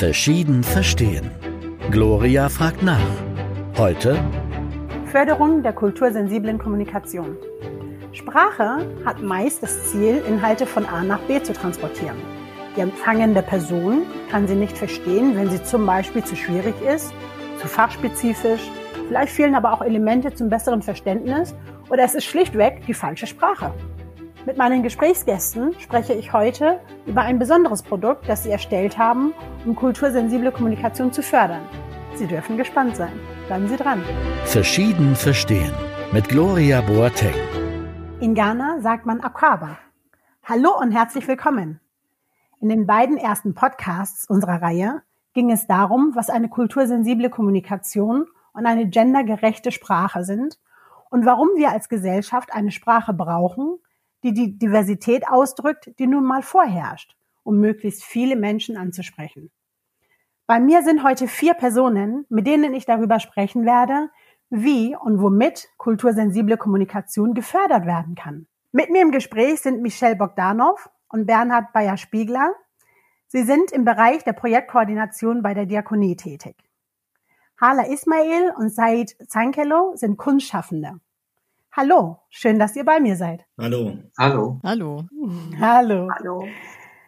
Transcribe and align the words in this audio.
Verschieden 0.00 0.62
verstehen. 0.64 1.30
Gloria 1.90 2.48
fragt 2.48 2.82
nach. 2.82 3.04
Heute 3.76 4.18
Förderung 5.12 5.62
der 5.62 5.74
kultursensiblen 5.74 6.56
Kommunikation. 6.56 7.36
Sprache 8.12 8.78
hat 9.04 9.20
meist 9.22 9.62
das 9.62 9.90
Ziel, 9.90 10.22
Inhalte 10.26 10.64
von 10.64 10.86
A 10.86 11.02
nach 11.02 11.18
B 11.28 11.42
zu 11.42 11.52
transportieren. 11.52 12.16
Die 12.74 12.80
empfangende 12.80 13.42
Person 13.42 14.04
kann 14.30 14.48
sie 14.48 14.54
nicht 14.54 14.78
verstehen, 14.78 15.36
wenn 15.36 15.50
sie 15.50 15.62
zum 15.62 15.84
Beispiel 15.84 16.24
zu 16.24 16.34
schwierig 16.34 16.80
ist, 16.80 17.12
zu 17.60 17.68
fachspezifisch, 17.68 18.70
vielleicht 19.06 19.34
fehlen 19.34 19.54
aber 19.54 19.70
auch 19.70 19.82
Elemente 19.82 20.32
zum 20.32 20.48
besseren 20.48 20.80
Verständnis 20.80 21.54
oder 21.90 22.04
es 22.04 22.14
ist 22.14 22.24
schlichtweg 22.24 22.86
die 22.86 22.94
falsche 22.94 23.26
Sprache. 23.26 23.70
Mit 24.46 24.56
meinen 24.56 24.82
Gesprächsgästen 24.82 25.78
spreche 25.78 26.14
ich 26.14 26.32
heute 26.32 26.80
über 27.04 27.20
ein 27.20 27.38
besonderes 27.38 27.82
Produkt, 27.82 28.26
das 28.26 28.42
sie 28.42 28.50
erstellt 28.50 28.96
haben, 28.96 29.34
um 29.66 29.76
kultursensible 29.76 30.50
Kommunikation 30.50 31.12
zu 31.12 31.22
fördern. 31.22 31.60
Sie 32.14 32.26
dürfen 32.26 32.56
gespannt 32.56 32.96
sein. 32.96 33.12
Bleiben 33.48 33.68
Sie 33.68 33.76
dran. 33.76 34.02
Verschieden 34.46 35.14
verstehen 35.14 35.74
mit 36.10 36.30
Gloria 36.30 36.80
Boateng. 36.80 37.34
In 38.20 38.34
Ghana 38.34 38.80
sagt 38.80 39.04
man 39.04 39.20
Akaba. 39.20 39.78
Hallo 40.42 40.70
und 40.80 40.92
herzlich 40.92 41.28
willkommen. 41.28 41.78
In 42.60 42.70
den 42.70 42.86
beiden 42.86 43.18
ersten 43.18 43.54
Podcasts 43.54 44.26
unserer 44.26 44.62
Reihe 44.62 45.02
ging 45.34 45.50
es 45.50 45.66
darum, 45.66 46.12
was 46.14 46.30
eine 46.30 46.48
kultursensible 46.48 47.28
Kommunikation 47.28 48.24
und 48.54 48.64
eine 48.64 48.88
gendergerechte 48.88 49.70
Sprache 49.70 50.24
sind 50.24 50.58
und 51.10 51.26
warum 51.26 51.48
wir 51.56 51.70
als 51.72 51.90
Gesellschaft 51.90 52.54
eine 52.54 52.70
Sprache 52.70 53.12
brauchen, 53.12 53.78
die 54.22 54.32
die 54.32 54.58
Diversität 54.58 55.28
ausdrückt, 55.28 55.90
die 55.98 56.06
nun 56.06 56.24
mal 56.24 56.42
vorherrscht, 56.42 57.16
um 57.42 57.58
möglichst 57.58 58.04
viele 58.04 58.36
Menschen 58.36 58.76
anzusprechen. 58.76 59.50
Bei 60.46 60.58
mir 60.58 60.82
sind 60.82 61.04
heute 61.04 61.28
vier 61.28 61.54
Personen, 61.54 62.26
mit 62.28 62.46
denen 62.46 62.74
ich 62.74 62.84
darüber 62.84 63.20
sprechen 63.20 63.64
werde, 63.64 64.10
wie 64.50 64.96
und 64.96 65.20
womit 65.22 65.68
kultursensible 65.76 66.56
Kommunikation 66.56 67.34
gefördert 67.34 67.86
werden 67.86 68.16
kann. 68.16 68.46
Mit 68.72 68.90
mir 68.90 69.02
im 69.02 69.12
Gespräch 69.12 69.60
sind 69.60 69.80
Michelle 69.80 70.16
Bogdanov 70.16 70.90
und 71.08 71.26
Bernhard 71.26 71.72
Bayer-Spiegler. 71.72 72.54
Sie 73.28 73.42
sind 73.42 73.70
im 73.70 73.84
Bereich 73.84 74.24
der 74.24 74.32
Projektkoordination 74.32 75.42
bei 75.42 75.54
der 75.54 75.66
Diakonie 75.66 76.16
tätig. 76.16 76.56
Hala 77.60 77.84
Ismail 77.84 78.52
und 78.56 78.70
Said 78.70 79.16
Zankelo 79.28 79.92
sind 79.94 80.16
Kunstschaffende. 80.16 81.00
Hallo, 81.72 82.18
schön, 82.30 82.58
dass 82.58 82.74
ihr 82.74 82.84
bei 82.84 82.98
mir 82.98 83.14
seid. 83.14 83.44
Hallo. 83.56 83.96
Hallo. 84.18 84.58
Hallo. 84.64 85.04
Hallo. 85.60 86.08
Hallo. 86.18 86.48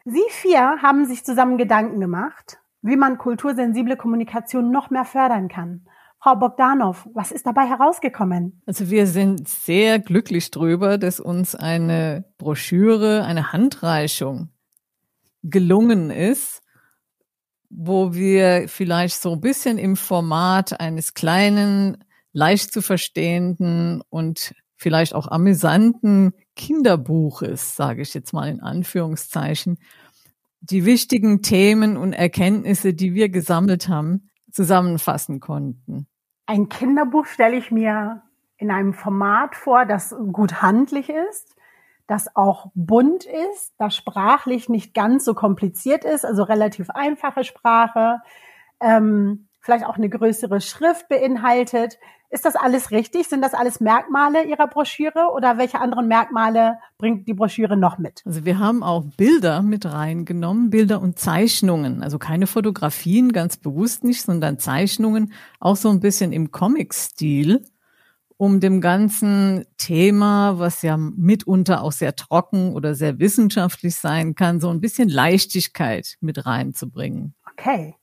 Sie 0.05 0.23
vier 0.31 0.81
haben 0.81 1.05
sich 1.05 1.25
zusammen 1.25 1.59
Gedanken 1.59 1.99
gemacht, 1.99 2.59
wie 2.81 2.97
man 2.97 3.19
kultursensible 3.19 3.97
Kommunikation 3.97 4.71
noch 4.71 4.91
mehr 4.91 5.05
fördern 5.05 5.49
kann. 5.49 5.89
Frau 6.21 6.37
Bogdanov, 6.37 7.09
was 7.13 7.33
ist 7.33 7.45
dabei 7.45 7.67
herausgekommen? 7.67 8.63
Also 8.65 8.89
wir 8.89 9.09
sind 9.09 9.49
sehr 9.49 9.99
glücklich 9.99 10.53
drüber, 10.53 10.97
dass 10.97 11.19
uns 11.19 11.57
eine 11.57 12.25
Broschüre, 12.39 13.25
eine 13.25 13.53
Handreichung 13.53 14.51
gelungen 15.43 16.11
ist, 16.11 16.63
wo 17.69 18.15
wir 18.15 18.69
vielleicht 18.69 19.21
so 19.21 19.33
ein 19.33 19.41
bisschen 19.41 19.77
im 19.77 19.97
Format 19.97 20.79
eines 20.79 21.15
kleinen 21.15 22.05
leicht 22.33 22.73
zu 22.73 22.83
verstehenden 22.83 24.03
und 24.09 24.55
vielleicht 24.77 25.15
auch 25.15 25.29
amüsanten 25.29 26.33
Kinderbuches, 26.57 27.77
sage 27.77 28.03
ich 28.03 28.15
jetzt 28.15 28.33
mal 28.33 28.49
in 28.49 28.61
Anführungszeichen, 28.61 29.79
die 30.61 30.85
wichtigen 30.85 31.43
Themen 31.43 31.97
und 31.97 32.13
Erkenntnisse, 32.13 32.95
die 32.95 33.15
wir 33.15 33.29
gesammelt 33.29 33.89
haben, 33.89 34.31
zusammenfassen 34.51 35.41
konnten. 35.41 36.07
Ein 36.47 36.69
Kinderbuch 36.69 37.27
stelle 37.27 37.57
ich 37.57 37.71
mir 37.71 38.23
in 38.59 38.71
einem 38.71 38.95
Format 38.95 39.57
vor, 39.57 39.87
das 39.87 40.15
gut 40.33 40.63
handlich 40.63 41.09
ist, 41.09 41.57
das 42.07 42.37
auch 42.37 42.71
bunt 42.75 43.25
ist, 43.25 43.73
das 43.79 43.97
sprachlich 43.97 44.69
nicht 44.69 44.95
ganz 44.95 45.25
so 45.25 45.35
kompliziert 45.35 46.05
ist, 46.05 46.25
also 46.25 46.43
relativ 46.43 46.91
einfache 46.91 47.43
Sprache, 47.43 48.21
ähm, 48.81 49.49
vielleicht 49.61 49.87
auch 49.87 49.97
eine 49.97 50.09
größere 50.09 50.61
Schrift 50.61 51.09
beinhaltet. 51.09 51.99
Ist 52.33 52.47
das 52.47 52.57
alles 52.57 52.91
richtig? 52.91 53.29
Sind 53.29 53.43
das 53.43 53.53
alles 53.53 53.79
Merkmale 53.79 54.45
Ihrer 54.45 54.67
Broschüre 54.67 55.29
oder 55.37 55.59
welche 55.59 55.79
anderen 55.79 56.09
Merkmale 56.09 56.79
bringt 56.97 57.29
die 57.29 57.35
Broschüre 57.35 57.77
noch 57.77 57.99
mit? 57.99 58.23
Also 58.25 58.47
wir 58.47 58.59
haben 58.59 58.83
auch 58.83 59.05
Bilder 59.19 59.61
mit 59.61 59.85
reingenommen, 59.85 60.71
Bilder 60.71 61.03
und 61.03 61.19
Zeichnungen. 61.19 62.03
Also 62.03 62.19
keine 62.19 62.47
Fotografien, 62.47 63.33
ganz 63.33 63.59
bewusst 63.59 64.03
nicht, 64.03 64.23
sondern 64.23 64.59
Zeichnungen, 64.59 65.35
auch 65.61 65.77
so 65.77 65.91
ein 65.91 66.01
bisschen 66.01 66.33
im 66.33 66.51
Comic-Stil, 66.51 67.67
um 68.39 68.61
dem 68.61 68.81
ganzen 68.81 69.67
Thema, 69.77 70.59
was 70.59 70.81
ja 70.81 70.97
mitunter 70.97 71.83
auch 71.83 71.93
sehr 71.93 72.17
trocken 72.17 72.73
oder 72.73 72.95
sehr 72.95 73.19
wissenschaftlich 73.19 73.97
sein 73.97 74.35
kann, 74.35 74.59
so 74.59 74.71
ein 74.71 74.81
bisschen 74.81 75.11
Leichtigkeit 75.11 76.17
mit 76.23 76.47
reinzubringen. 76.47 77.35
Okay. 77.53 77.95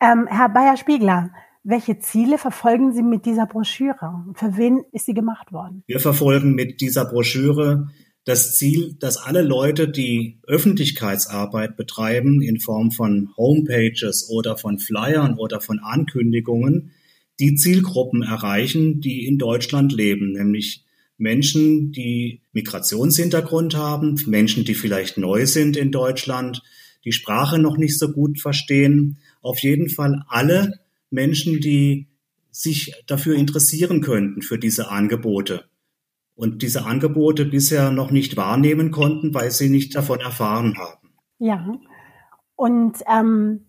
Ähm, 0.00 0.26
Herr 0.30 0.48
Bayer-Spiegler, 0.48 1.28
welche 1.62 1.98
Ziele 1.98 2.38
verfolgen 2.38 2.92
Sie 2.92 3.02
mit 3.02 3.26
dieser 3.26 3.46
Broschüre? 3.46 4.24
Für 4.34 4.56
wen 4.56 4.82
ist 4.92 5.06
sie 5.06 5.14
gemacht 5.14 5.52
worden? 5.52 5.82
Wir 5.86 6.00
verfolgen 6.00 6.54
mit 6.54 6.80
dieser 6.80 7.04
Broschüre 7.04 7.88
das 8.24 8.56
Ziel, 8.56 8.96
dass 8.98 9.16
alle 9.16 9.42
Leute, 9.42 9.88
die 9.88 10.38
Öffentlichkeitsarbeit 10.46 11.76
betreiben, 11.76 12.42
in 12.42 12.60
Form 12.60 12.90
von 12.90 13.30
Homepages 13.36 14.28
oder 14.30 14.56
von 14.56 14.78
Flyern 14.78 15.38
oder 15.38 15.60
von 15.60 15.78
Ankündigungen, 15.78 16.92
die 17.38 17.54
Zielgruppen 17.54 18.22
erreichen, 18.22 19.00
die 19.00 19.26
in 19.26 19.38
Deutschland 19.38 19.92
leben, 19.92 20.32
nämlich 20.32 20.84
Menschen, 21.16 21.92
die 21.92 22.42
Migrationshintergrund 22.52 23.76
haben, 23.76 24.20
Menschen, 24.26 24.64
die 24.64 24.74
vielleicht 24.74 25.18
neu 25.18 25.46
sind 25.46 25.76
in 25.76 25.90
Deutschland, 25.90 26.62
die 27.04 27.12
Sprache 27.12 27.58
noch 27.58 27.78
nicht 27.78 27.98
so 27.98 28.12
gut 28.12 28.40
verstehen 28.40 29.18
auf 29.42 29.58
jeden 29.60 29.88
Fall 29.88 30.22
alle 30.28 30.80
Menschen, 31.10 31.60
die 31.60 32.08
sich 32.50 32.94
dafür 33.06 33.36
interessieren 33.36 34.00
könnten, 34.00 34.42
für 34.42 34.58
diese 34.58 34.90
Angebote. 34.90 35.64
Und 36.34 36.62
diese 36.62 36.86
Angebote 36.86 37.44
bisher 37.44 37.90
noch 37.90 38.10
nicht 38.10 38.36
wahrnehmen 38.36 38.90
konnten, 38.90 39.34
weil 39.34 39.50
sie 39.50 39.68
nicht 39.68 39.94
davon 39.94 40.20
erfahren 40.20 40.78
haben. 40.78 41.10
Ja. 41.38 41.78
Und 42.56 42.98
ähm, 43.06 43.66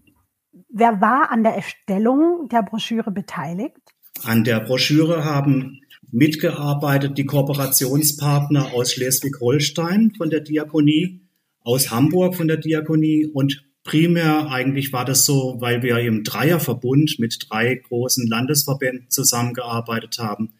wer 0.69 1.01
war 1.01 1.31
an 1.31 1.43
der 1.43 1.55
Erstellung 1.55 2.47
der 2.49 2.63
Broschüre 2.63 3.11
beteiligt? 3.11 3.77
An 4.23 4.43
der 4.43 4.59
Broschüre 4.61 5.25
haben 5.25 5.81
mitgearbeitet 6.11 7.17
die 7.17 7.25
Kooperationspartner 7.25 8.73
aus 8.73 8.93
Schleswig-Holstein 8.93 10.13
von 10.17 10.29
der 10.29 10.41
Diakonie, 10.41 11.21
aus 11.61 11.91
Hamburg 11.91 12.35
von 12.35 12.47
der 12.47 12.57
Diakonie 12.57 13.25
und 13.25 13.63
primär 13.83 14.49
eigentlich 14.51 14.93
war 14.93 15.05
das 15.05 15.25
so, 15.25 15.57
weil 15.59 15.81
wir 15.83 15.97
im 15.99 16.23
Dreierverbund 16.23 17.17
mit 17.19 17.47
drei 17.49 17.75
großen 17.75 18.27
Landesverbänden 18.27 19.09
zusammengearbeitet 19.09 20.19
haben, 20.19 20.53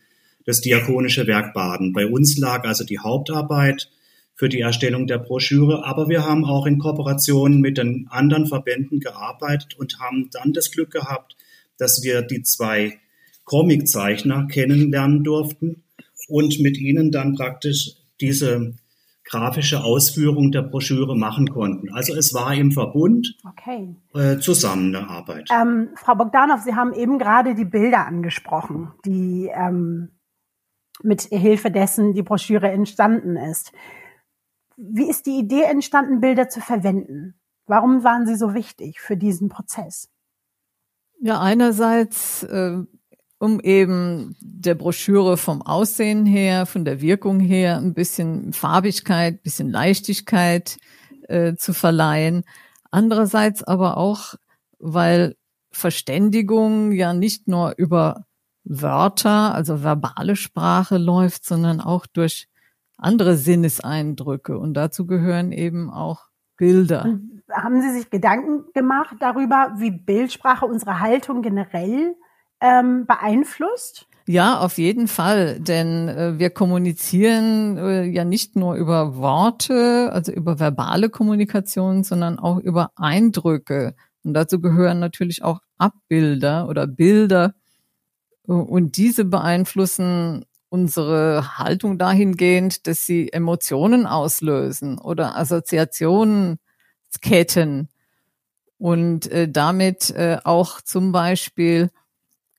das 0.46 0.62
Diakonische 0.62 1.28
Werk 1.28 1.54
Baden. 1.54 1.94
Bei 1.94 2.08
uns 2.08 2.38
lag 2.38 2.66
also 2.66 2.84
die 2.84 3.00
Hauptarbeit 3.00 3.90
für 4.36 4.50
die 4.50 4.62
Erstellung 4.62 5.06
der 5.06 5.20
Broschüre, 5.20 5.86
aber 5.86 6.10
wir 6.10 6.24
haben 6.24 6.46
auch 6.46 6.66
in 6.66 6.80
Kooperation 6.80 7.62
mit 7.62 7.78
den 7.78 8.08
anderen 8.10 8.48
Verbänden 8.48 9.00
gearbeitet 9.00 9.76
und 9.78 10.00
haben 10.00 10.30
dann 10.32 10.54
das 10.54 10.72
Glück 10.72 10.90
gehabt, 10.92 11.36
dass 11.78 12.04
wir 12.04 12.24
die 12.24 12.42
zwei 12.42 13.00
Comiczeichner 13.44 14.48
kennenlernen 14.48 15.24
durften 15.24 15.84
und 16.28 16.60
mit 16.60 16.78
ihnen 16.78 17.12
dann 17.12 17.36
praktisch 17.36 17.92
diese 18.20 18.74
grafische 19.32 19.84
Ausführung 19.84 20.52
der 20.52 20.62
Broschüre 20.62 21.18
machen 21.18 21.50
konnten. 21.50 21.90
Also 21.94 22.14
es 22.14 22.34
war 22.34 22.54
im 22.54 22.72
Verbund 22.72 23.38
okay. 23.48 23.96
äh, 24.14 24.38
zusammen 24.38 24.94
eine 24.94 25.08
Arbeit. 25.08 25.50
Ähm, 25.52 25.90
Frau 25.96 26.16
Bogdanov, 26.16 26.60
Sie 26.62 26.76
haben 26.76 26.94
eben 26.94 27.18
gerade 27.18 27.56
die 27.56 27.66
Bilder 27.66 28.06
angesprochen, 28.06 28.92
die 29.06 29.50
ähm, 29.54 30.10
mit 31.02 31.22
Hilfe 31.22 31.72
dessen 31.72 32.14
die 32.14 32.24
Broschüre 32.24 32.70
entstanden 32.70 33.38
ist. 33.38 33.72
Wie 34.76 35.10
ist 35.10 35.26
die 35.26 35.40
Idee 35.40 35.64
entstanden, 35.64 36.20
Bilder 36.20 36.50
zu 36.50 36.60
verwenden? 36.60 37.40
Warum 37.68 38.04
waren 38.04 38.28
sie 38.28 38.36
so 38.36 38.54
wichtig 38.54 39.00
für 39.00 39.16
diesen 39.16 39.48
Prozess? 39.48 40.10
Ja, 41.22 41.40
einerseits 41.40 42.44
äh, 42.44 42.80
um 43.42 43.60
eben 43.60 44.36
der 44.40 44.76
Broschüre 44.76 45.36
vom 45.36 45.64
Aussehen 45.64 46.28
her, 46.28 46.68
von 46.68 46.86
der 46.86 47.02
Wirkung 47.02 47.40
her 47.40 47.78
ein 47.78 47.96
bisschen 47.96 48.54
Farbigkeit, 48.54 49.42
bisschen 49.42 49.72
Leichtigkeit 49.72 50.78
äh, 51.28 51.56
zu 51.56 51.74
verleihen. 51.74 52.44
Andererseits 52.92 53.64
aber 53.64 53.98
auch, 53.98 54.36
weil 54.78 55.36
Verständigung 55.72 56.92
ja 56.92 57.16
nicht 57.16 57.48
nur 57.48 57.74
über 57.78 58.26
Wörter, 58.64 59.56
also 59.56 59.82
verbale 59.82 60.36
Sprache 60.36 61.00
läuft, 61.00 61.44
sondern 61.44 61.82
auch 61.82 62.06
durch 62.06 62.48
andere 62.96 63.38
Sinneseindrücke. 63.38 64.56
Und 64.60 64.76
dazu 64.76 65.08
gehören 65.08 65.52
eben 65.52 65.90
auch 65.90 66.28
Bilder. 66.58 67.18
Haben 67.52 67.82
Sie 67.82 67.90
sich 67.90 68.12
Gedanken 68.12 68.66
gemacht 68.76 69.16
darüber, 69.20 69.74
wie 69.78 69.90
Bildsprache 69.90 70.68
unsere 70.68 71.00
Haltung 71.00 71.42
generell 71.42 72.16
ähm, 72.62 73.06
beeinflusst? 73.06 74.08
Ja, 74.28 74.60
auf 74.60 74.78
jeden 74.78 75.08
Fall, 75.08 75.60
denn 75.60 76.08
äh, 76.08 76.40
wir 76.40 76.52
kommunizieren 76.52 77.78
äh, 77.78 78.04
ja 78.06 78.24
nicht 78.24 78.56
nur 78.56 78.76
über 78.76 79.18
Worte, 79.18 80.12
also 80.14 80.32
über 80.32 80.60
verbale 80.60 81.10
Kommunikation, 81.10 82.04
sondern 82.04 82.38
auch 82.38 82.60
über 82.60 82.92
Eindrücke. 82.96 83.96
Und 84.24 84.36
dazu 84.36 84.62
gehören 84.62 85.00
natürlich 85.00 85.44
auch 85.44 85.60
Abbilder 85.78 86.68
oder 86.70 86.86
Bilder. 86.86 87.56
Und 88.46 88.98
diese 88.98 89.26
beeinflussen 89.26 90.46
unsere 90.70 91.58
Haltung 91.58 91.98
dahingehend, 91.98 92.88
dass 92.88 93.06
sie 93.06 93.34
Emotionen 93.34 94.06
auslösen 94.08 94.98
oder 94.98 95.38
Assoziationsketten 95.38 97.90
und 98.78 99.32
äh, 99.32 99.50
damit 99.50 100.12
äh, 100.12 100.38
auch 100.44 100.82
zum 100.82 101.12
Beispiel 101.12 101.90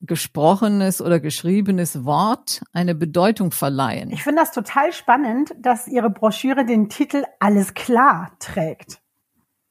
gesprochenes 0.03 1.01
oder 1.01 1.21
geschriebenes 1.21 2.05
Wort 2.05 2.63
eine 2.73 2.95
Bedeutung 2.95 3.53
verleihen. 3.53 4.11
Ich 4.11 4.25
finde 4.25 4.43
das 4.43 4.53
total 4.53 4.93
spannend, 4.93 5.55
dass 5.59 5.87
Ihre 5.87 6.11
Broschüre 6.11 6.65
den 6.65 6.89
Titel 6.89 7.25
Alles 7.39 7.75
klar 7.75 8.33
trägt. 8.41 9.01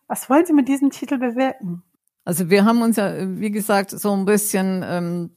Was 0.08 0.30
wollen 0.30 0.46
Sie 0.46 0.54
mit 0.54 0.68
diesem 0.68 0.90
Titel 0.90 1.18
bewirken? 1.18 1.84
Also 2.24 2.50
wir 2.50 2.66
haben 2.66 2.82
uns 2.82 2.96
ja, 2.96 3.14
wie 3.40 3.52
gesagt, 3.52 3.92
so 3.92 4.14
ein 4.14 4.26
bisschen 4.26 4.84
ähm, 4.86 5.32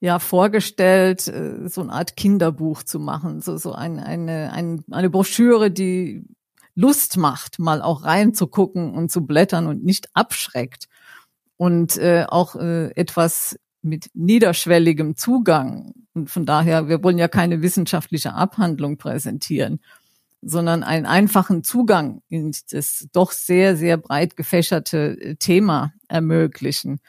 ja 0.00 0.18
vorgestellt, 0.18 1.28
äh, 1.28 1.68
so 1.68 1.82
eine 1.82 1.92
Art 1.92 2.16
Kinderbuch 2.16 2.82
zu 2.82 2.98
machen, 2.98 3.40
so 3.40 3.56
so 3.56 3.72
ein, 3.72 3.98
eine 4.00 4.52
ein, 4.52 4.84
eine 4.90 5.10
Broschüre, 5.10 5.70
die 5.70 6.24
Lust 6.74 7.16
macht, 7.16 7.58
mal 7.58 7.82
auch 7.82 8.04
reinzugucken 8.04 8.94
und 8.94 9.10
zu 9.10 9.26
blättern 9.26 9.66
und 9.66 9.84
nicht 9.84 10.08
abschreckt 10.14 10.88
und 11.56 11.96
äh, 11.98 12.24
auch 12.28 12.54
äh, 12.54 12.90
etwas 12.94 13.58
mit 13.82 14.10
niederschwelligem 14.14 15.16
Zugang. 15.16 15.94
Und 16.14 16.30
von 16.30 16.46
daher, 16.46 16.88
wir 16.88 17.02
wollen 17.02 17.18
ja 17.18 17.28
keine 17.28 17.62
wissenschaftliche 17.62 18.34
Abhandlung 18.34 18.98
präsentieren, 18.98 19.80
sondern 20.42 20.82
einen 20.82 21.06
einfachen 21.06 21.64
Zugang 21.64 22.22
in 22.28 22.54
das 22.70 23.08
doch 23.12 23.32
sehr, 23.32 23.76
sehr 23.76 23.96
breit 23.96 24.36
gefächerte 24.36 25.20
äh, 25.20 25.34
Thema 25.36 25.92
ermöglichen. 26.08 27.00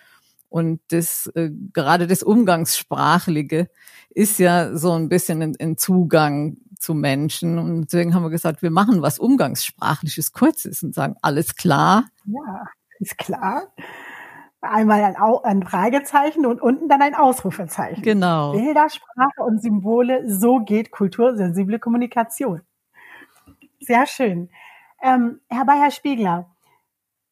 Und 0.48 0.82
das, 0.90 1.28
äh, 1.36 1.52
gerade 1.74 2.08
das 2.08 2.24
Umgangssprachliche 2.24 3.70
ist 4.10 4.40
ja 4.40 4.76
so 4.76 4.94
ein 4.94 5.10
bisschen 5.10 5.42
ein, 5.44 5.56
ein 5.60 5.78
Zugang 5.78 6.58
zu 6.80 6.96
Menschen. 6.96 7.60
Und 7.60 7.86
deswegen 7.86 8.16
haben 8.16 8.24
wir 8.24 8.32
gesagt, 8.32 8.64
wir 8.64 8.72
machen 8.72 9.02
was 9.02 9.20
Umgangssprachliches 9.20 10.32
Kurzes 10.32 10.82
und 10.82 10.96
sagen, 10.96 11.16
alles 11.22 11.56
klar. 11.56 12.06
Ja, 12.26 12.66
ist 13.00 13.18
klar 13.18 13.72
einmal 14.62 15.04
ein, 15.04 15.18
Au 15.18 15.42
ein 15.42 15.64
Fragezeichen 15.64 16.46
und 16.46 16.62
unten 16.62 16.88
dann 16.88 17.02
ein 17.02 17.16
Ausrufezeichen. 17.16 18.04
Genau. 18.04 18.52
Bilder, 18.52 18.90
Sprache 18.90 19.44
und 19.46 19.62
Symbole, 19.62 20.30
so 20.30 20.60
geht 20.60 20.92
kultursensible 20.92 21.80
Kommunikation. 21.80 22.62
Sehr 23.80 24.06
schön. 24.06 24.50
Ähm, 25.02 25.40
Herr 25.48 25.66
Bayer-Spiegler, 25.66 26.50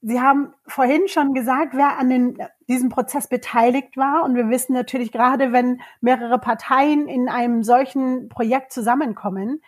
Sie 0.01 0.21
haben 0.21 0.53
vorhin 0.68 1.07
schon 1.07 1.33
gesagt, 1.33 1.74
wer 1.74 1.97
an 1.97 2.09
den, 2.09 2.38
diesem 2.68 2.89
Prozess 2.89 3.27
beteiligt 3.27 3.97
war. 3.97 4.23
Und 4.23 4.35
wir 4.35 4.50
wissen 4.50 4.73
natürlich 4.73 5.12
gerade, 5.12 5.51
wenn 5.51 5.81
mehrere 6.01 6.39
Parteien 6.39 7.07
in 7.07 7.30
einem 7.30 7.63
solchen 7.63 8.30
Projekt 8.30 8.71
zusammenkommen, 8.71 9.62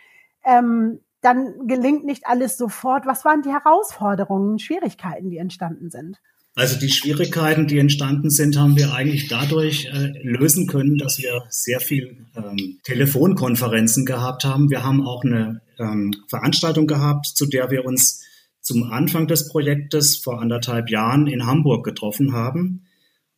ähm, 0.44 1.00
dann 1.20 1.66
gelingt 1.66 2.04
nicht 2.04 2.26
alles 2.26 2.56
sofort. 2.56 3.06
Was 3.06 3.24
waren 3.24 3.42
die 3.42 3.52
Herausforderungen, 3.52 4.58
Schwierigkeiten, 4.58 5.30
die 5.30 5.38
entstanden 5.38 5.90
sind? 5.90 6.22
Also 6.56 6.78
die 6.78 6.90
Schwierigkeiten, 6.90 7.68
die 7.68 7.78
entstanden 7.78 8.28
sind, 8.28 8.58
haben 8.58 8.76
wir 8.76 8.92
eigentlich 8.92 9.28
dadurch 9.28 9.86
äh, 9.86 10.12
lösen 10.22 10.66
können, 10.66 10.98
dass 10.98 11.18
wir 11.18 11.44
sehr 11.48 11.80
viel 11.80 12.26
ähm, 12.36 12.80
Telefonkonferenzen 12.82 14.04
gehabt 14.04 14.44
haben. 14.44 14.68
Wir 14.68 14.82
haben 14.82 15.06
auch 15.06 15.24
eine 15.24 15.62
ähm, 15.78 16.12
Veranstaltung 16.28 16.86
gehabt, 16.86 17.26
zu 17.26 17.46
der 17.46 17.70
wir 17.70 17.84
uns 17.84 18.24
zum 18.60 18.82
Anfang 18.84 19.26
des 19.26 19.48
Projektes 19.48 20.16
vor 20.16 20.40
anderthalb 20.40 20.90
Jahren 20.90 21.26
in 21.26 21.46
Hamburg 21.46 21.84
getroffen 21.84 22.32
haben. 22.32 22.86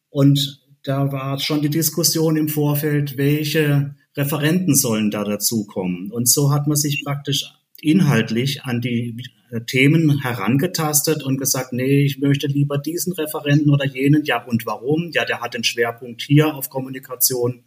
Und 0.08 0.61
da 0.82 1.12
war 1.12 1.38
schon 1.38 1.62
die 1.62 1.70
Diskussion 1.70 2.37
im 2.37 2.49
Vorfeld, 2.49 3.17
welche 3.17 3.94
Referenten 4.17 4.75
sollen 4.75 5.11
da 5.11 5.23
dazukommen. 5.25 6.11
Und 6.11 6.29
so 6.29 6.50
hat 6.50 6.67
man 6.67 6.76
sich 6.76 7.03
praktisch 7.05 7.44
inhaltlich 7.81 8.65
an 8.65 8.81
die 8.81 9.17
Themen 9.61 10.21
herangetastet 10.23 11.23
und 11.23 11.37
gesagt, 11.37 11.73
nee, 11.73 12.05
ich 12.05 12.19
möchte 12.19 12.47
lieber 12.47 12.79
diesen 12.79 13.13
Referenten 13.13 13.71
oder 13.71 13.85
jenen. 13.85 14.25
Ja, 14.25 14.43
und 14.45 14.65
warum? 14.65 15.11
Ja, 15.13 15.25
der 15.25 15.41
hat 15.41 15.55
den 15.55 15.65
Schwerpunkt 15.65 16.23
hier 16.23 16.55
auf 16.55 16.71
Kommunikation 16.71 17.65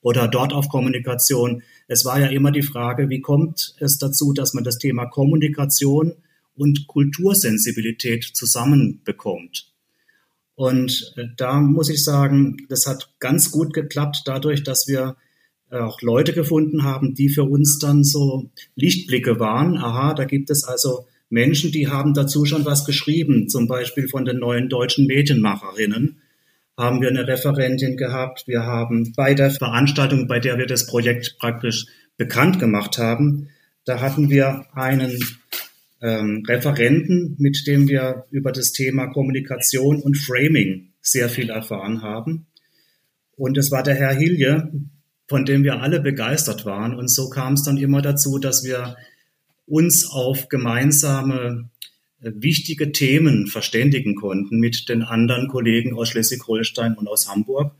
oder 0.00 0.28
dort 0.28 0.52
auf 0.52 0.68
Kommunikation. 0.68 1.62
Es 1.88 2.04
war 2.04 2.18
ja 2.18 2.28
immer 2.28 2.52
die 2.52 2.62
Frage, 2.62 3.10
wie 3.10 3.20
kommt 3.20 3.74
es 3.80 3.98
dazu, 3.98 4.32
dass 4.32 4.54
man 4.54 4.64
das 4.64 4.78
Thema 4.78 5.06
Kommunikation 5.06 6.14
und 6.54 6.86
Kultursensibilität 6.86 8.24
zusammenbekommt. 8.24 9.72
Und 10.54 11.12
äh, 11.16 11.26
da 11.36 11.60
muss 11.60 11.90
ich 11.90 12.02
sagen, 12.02 12.56
das 12.70 12.86
hat 12.86 13.10
ganz 13.18 13.50
gut 13.50 13.74
geklappt 13.74 14.22
dadurch, 14.24 14.62
dass 14.62 14.88
wir 14.88 15.16
auch 15.70 16.00
Leute 16.00 16.32
gefunden 16.32 16.84
haben, 16.84 17.14
die 17.14 17.28
für 17.28 17.44
uns 17.44 17.78
dann 17.78 18.04
so 18.04 18.50
Lichtblicke 18.76 19.40
waren. 19.40 19.76
Aha, 19.76 20.14
da 20.14 20.24
gibt 20.24 20.50
es 20.50 20.64
also 20.64 21.06
Menschen, 21.28 21.72
die 21.72 21.88
haben 21.88 22.14
dazu 22.14 22.44
schon 22.44 22.64
was 22.64 22.84
geschrieben. 22.84 23.48
Zum 23.48 23.66
Beispiel 23.66 24.08
von 24.08 24.24
den 24.24 24.38
neuen 24.38 24.68
deutschen 24.68 25.06
Medienmacherinnen 25.06 26.20
haben 26.78 27.00
wir 27.00 27.08
eine 27.08 27.26
Referentin 27.26 27.96
gehabt. 27.96 28.46
Wir 28.46 28.64
haben 28.64 29.12
bei 29.16 29.34
der 29.34 29.50
Veranstaltung, 29.50 30.28
bei 30.28 30.38
der 30.38 30.58
wir 30.58 30.66
das 30.66 30.86
Projekt 30.86 31.36
praktisch 31.38 31.86
bekannt 32.16 32.58
gemacht 32.58 32.98
haben, 32.98 33.48
da 33.84 34.00
hatten 34.00 34.30
wir 34.30 34.66
einen 34.74 35.18
ähm, 36.02 36.42
Referenten, 36.46 37.36
mit 37.38 37.66
dem 37.66 37.88
wir 37.88 38.26
über 38.30 38.52
das 38.52 38.72
Thema 38.72 39.06
Kommunikation 39.06 40.00
und 40.00 40.16
Framing 40.16 40.92
sehr 41.00 41.28
viel 41.28 41.50
erfahren 41.50 42.02
haben. 42.02 42.46
Und 43.36 43.56
es 43.58 43.70
war 43.70 43.82
der 43.82 43.94
Herr 43.94 44.14
Hilje, 44.14 44.72
von 45.28 45.44
dem 45.44 45.62
wir 45.62 45.80
alle 45.80 46.00
begeistert 46.00 46.64
waren. 46.64 46.94
Und 46.94 47.08
so 47.08 47.30
kam 47.30 47.54
es 47.54 47.62
dann 47.62 47.76
immer 47.76 48.02
dazu, 48.02 48.38
dass 48.38 48.64
wir 48.64 48.96
uns 49.66 50.10
auf 50.10 50.48
gemeinsame 50.48 51.70
äh, 52.20 52.30
wichtige 52.34 52.92
Themen 52.92 53.46
verständigen 53.46 54.14
konnten 54.14 54.58
mit 54.58 54.88
den 54.88 55.02
anderen 55.02 55.48
Kollegen 55.48 55.96
aus 55.96 56.08
Schleswig-Holstein 56.10 56.94
und 56.94 57.08
aus 57.08 57.28
Hamburg. 57.28 57.72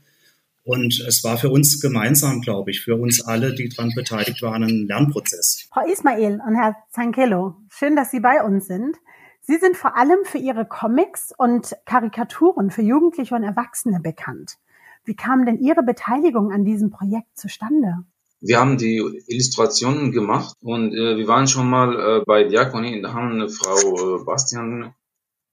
Und 0.63 0.99
es 1.07 1.23
war 1.23 1.37
für 1.37 1.49
uns 1.49 1.79
gemeinsam, 1.79 2.41
glaube 2.41 2.71
ich, 2.71 2.81
für 2.81 2.97
uns 2.97 3.25
alle, 3.25 3.55
die 3.55 3.69
daran 3.69 3.93
beteiligt 3.95 4.41
waren, 4.41 4.63
ein 4.63 4.85
Lernprozess. 4.87 5.65
Frau 5.71 5.87
Ismail 5.87 6.41
und 6.45 6.55
Herr 6.55 6.75
Zankello, 6.91 7.55
schön, 7.69 7.95
dass 7.95 8.11
Sie 8.11 8.19
bei 8.19 8.43
uns 8.43 8.67
sind. 8.67 8.97
Sie 9.39 9.55
sind 9.55 9.77
vor 9.77 9.95
allem 9.95 10.19
für 10.25 10.39
Ihre 10.39 10.65
Comics 10.65 11.31
und 11.37 11.73
Karikaturen 11.85 12.69
für 12.69 12.81
Jugendliche 12.81 13.33
und 13.33 13.43
Erwachsene 13.43 14.01
bekannt. 14.01 14.57
Wie 15.05 15.15
kam 15.15 15.45
denn 15.45 15.57
Ihre 15.57 15.83
Beteiligung 15.83 16.51
an 16.51 16.65
diesem 16.65 16.91
Projekt 16.91 17.37
zustande? 17.37 18.03
Wir 18.39 18.59
haben 18.59 18.77
die 18.77 18.97
Illustrationen 19.27 20.11
gemacht 20.11 20.55
und 20.61 20.93
äh, 20.93 21.17
wir 21.17 21.27
waren 21.27 21.47
schon 21.47 21.69
mal 21.69 22.19
äh, 22.19 22.23
bei 22.25 22.43
Diakonie, 22.43 23.01
da 23.01 23.13
haben 23.13 23.31
eine 23.31 23.49
Frau 23.49 24.19
äh, 24.19 24.23
Bastian 24.23 24.93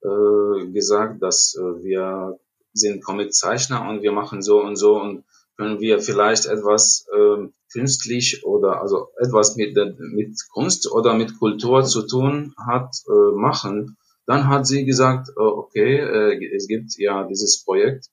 äh, 0.02 0.66
gesagt, 0.70 1.22
dass 1.22 1.56
äh, 1.58 1.82
wir 1.82 2.38
sind 2.74 3.02
Comiczeichner 3.02 3.88
und 3.88 4.02
wir 4.02 4.12
machen 4.12 4.42
so 4.42 4.60
und 4.60 4.76
so 4.76 5.00
und 5.00 5.24
können 5.56 5.80
wir 5.80 6.00
vielleicht 6.00 6.46
etwas 6.46 7.06
äh, 7.12 7.48
künstlich 7.72 8.44
oder 8.44 8.82
also 8.82 9.08
etwas 9.18 9.56
mit, 9.56 9.76
mit 9.98 10.36
Kunst 10.52 10.90
oder 10.90 11.14
mit 11.14 11.38
Kultur 11.38 11.84
zu 11.84 12.06
tun 12.06 12.54
hat, 12.58 12.94
äh, 13.08 13.36
machen. 13.36 13.96
Dann 14.26 14.48
hat 14.48 14.66
sie 14.66 14.84
gesagt, 14.84 15.28
äh, 15.28 15.40
okay, 15.40 15.98
äh, 15.98 16.54
es 16.54 16.66
gibt 16.66 16.98
ja 16.98 17.24
dieses 17.24 17.64
Projekt 17.64 18.10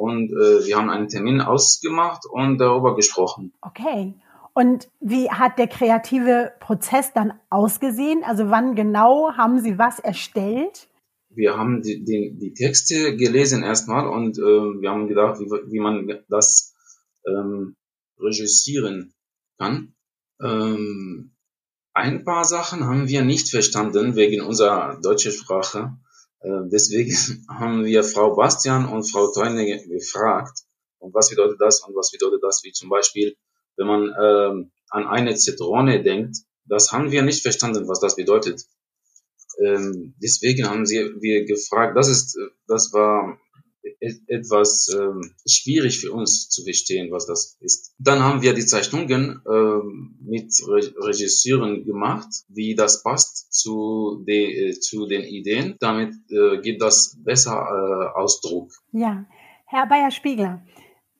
und 0.00 0.32
äh, 0.32 0.66
wir 0.66 0.76
haben 0.76 0.88
einen 0.88 1.08
Termin 1.08 1.42
ausgemacht 1.42 2.24
und 2.24 2.58
darüber 2.58 2.96
gesprochen. 2.96 3.52
Okay. 3.60 4.14
Und 4.54 4.88
wie 5.00 5.30
hat 5.30 5.58
der 5.58 5.68
kreative 5.68 6.52
Prozess 6.58 7.12
dann 7.12 7.34
ausgesehen? 7.50 8.24
Also 8.24 8.48
wann 8.48 8.74
genau 8.74 9.32
haben 9.36 9.60
Sie 9.60 9.78
was 9.78 10.00
erstellt? 10.00 10.88
Wir 11.28 11.56
haben 11.56 11.82
die, 11.82 12.02
die, 12.02 12.36
die 12.36 12.54
Texte 12.54 13.16
gelesen 13.16 13.62
erstmal 13.62 14.08
und 14.08 14.38
äh, 14.38 14.42
wir 14.42 14.90
haben 14.90 15.06
gedacht, 15.06 15.38
wie, 15.38 15.50
wie 15.70 15.78
man 15.78 16.08
das 16.28 16.74
ähm, 17.26 17.76
regissieren 18.18 19.12
kann. 19.58 19.94
Ähm, 20.42 21.32
ein 21.92 22.24
paar 22.24 22.44
Sachen 22.44 22.84
haben 22.84 23.08
wir 23.08 23.22
nicht 23.22 23.50
verstanden 23.50 24.16
wegen 24.16 24.40
unserer 24.40 24.98
deutschen 25.02 25.32
Sprache. 25.32 25.98
Äh, 26.40 26.68
deswegen 26.72 27.12
haben 27.48 27.84
wir 27.84 28.02
Frau 28.04 28.34
Bastian 28.34 28.86
und 28.86 29.04
Frau 29.04 29.32
Teune 29.32 29.64
gefragt, 29.86 30.64
und 30.98 31.14
was 31.14 31.30
bedeutet 31.30 31.60
das 31.60 31.82
und 31.82 31.94
was 31.96 32.10
bedeutet 32.10 32.42
das, 32.42 32.62
wie 32.62 32.72
zum 32.72 32.90
Beispiel, 32.90 33.34
wenn 33.76 33.86
man 33.86 34.02
ähm, 34.22 34.70
an 34.90 35.06
eine 35.06 35.34
Zitrone 35.34 36.02
denkt, 36.02 36.36
das 36.66 36.92
haben 36.92 37.10
wir 37.10 37.22
nicht 37.22 37.42
verstanden, 37.42 37.88
was 37.88 38.00
das 38.00 38.16
bedeutet. 38.16 38.62
ähm, 39.64 40.14
deswegen 40.22 40.68
haben 40.68 40.86
sie 40.86 41.10
wir 41.20 41.44
gefragt. 41.44 41.96
Das 41.96 42.08
ist, 42.08 42.38
das 42.66 42.92
war 42.92 43.38
etwas 44.26 44.88
ähm, 44.94 45.20
schwierig 45.46 46.00
für 46.00 46.12
uns 46.12 46.48
zu 46.48 46.64
verstehen, 46.64 47.10
was 47.10 47.26
das 47.26 47.56
ist. 47.60 47.94
Dann 47.98 48.20
haben 48.20 48.42
wir 48.42 48.54
die 48.54 48.66
Zeichnungen 48.66 49.42
ähm, 49.46 50.18
mit 50.22 50.52
Re 50.66 50.92
Regisseuren 51.06 51.84
gemacht, 51.84 52.28
wie 52.48 52.74
das 52.74 53.02
passt 53.02 53.52
zu, 53.52 54.24
de, 54.26 54.70
äh, 54.70 54.80
zu 54.80 55.06
den 55.06 55.22
Ideen. 55.22 55.76
Damit 55.80 56.14
äh, 56.30 56.60
gibt 56.60 56.82
das 56.82 57.16
besser 57.24 57.52
äh, 57.52 58.18
Ausdruck. 58.18 58.72
Ja, 58.92 59.26
Herr 59.66 59.86
Bayer-Spiegler, 59.86 60.62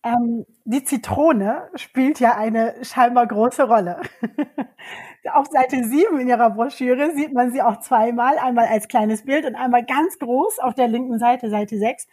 ähm, 0.02 0.47
die 0.64 0.83
Zitrone 0.83 1.69
spielt 1.75 2.21
ja 2.21 2.37
eine 2.37 2.75
scheinbar 2.83 3.26
große 3.26 3.64
Rolle. 3.64 4.00
Auf 5.35 5.47
Seite 5.49 5.85
7 5.85 6.19
in 6.19 6.29
Ihrer 6.29 6.50
Broschüre 6.50 7.14
sieht 7.14 7.35
man 7.35 7.52
sie 7.52 7.61
auch 7.61 7.81
zweimal, 7.81 8.38
einmal 8.38 8.67
als 8.67 8.88
kleines 8.88 9.25
Bild 9.25 9.45
und 9.45 9.55
einmal 9.55 9.85
ganz 9.85 10.19
groß 10.19 10.59
auf 10.61 10.75
der 10.75 10.88
linken 10.88 11.19
Seite, 11.19 11.50
Seite 11.50 11.76
6. 11.79 12.07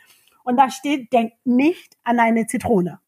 Und 0.48 0.56
da 0.56 0.72
steht, 0.72 1.12
denkt 1.12 1.36
nicht 1.44 1.98
an 2.06 2.22
eine 2.22 2.48
Zitrone. 2.48 3.00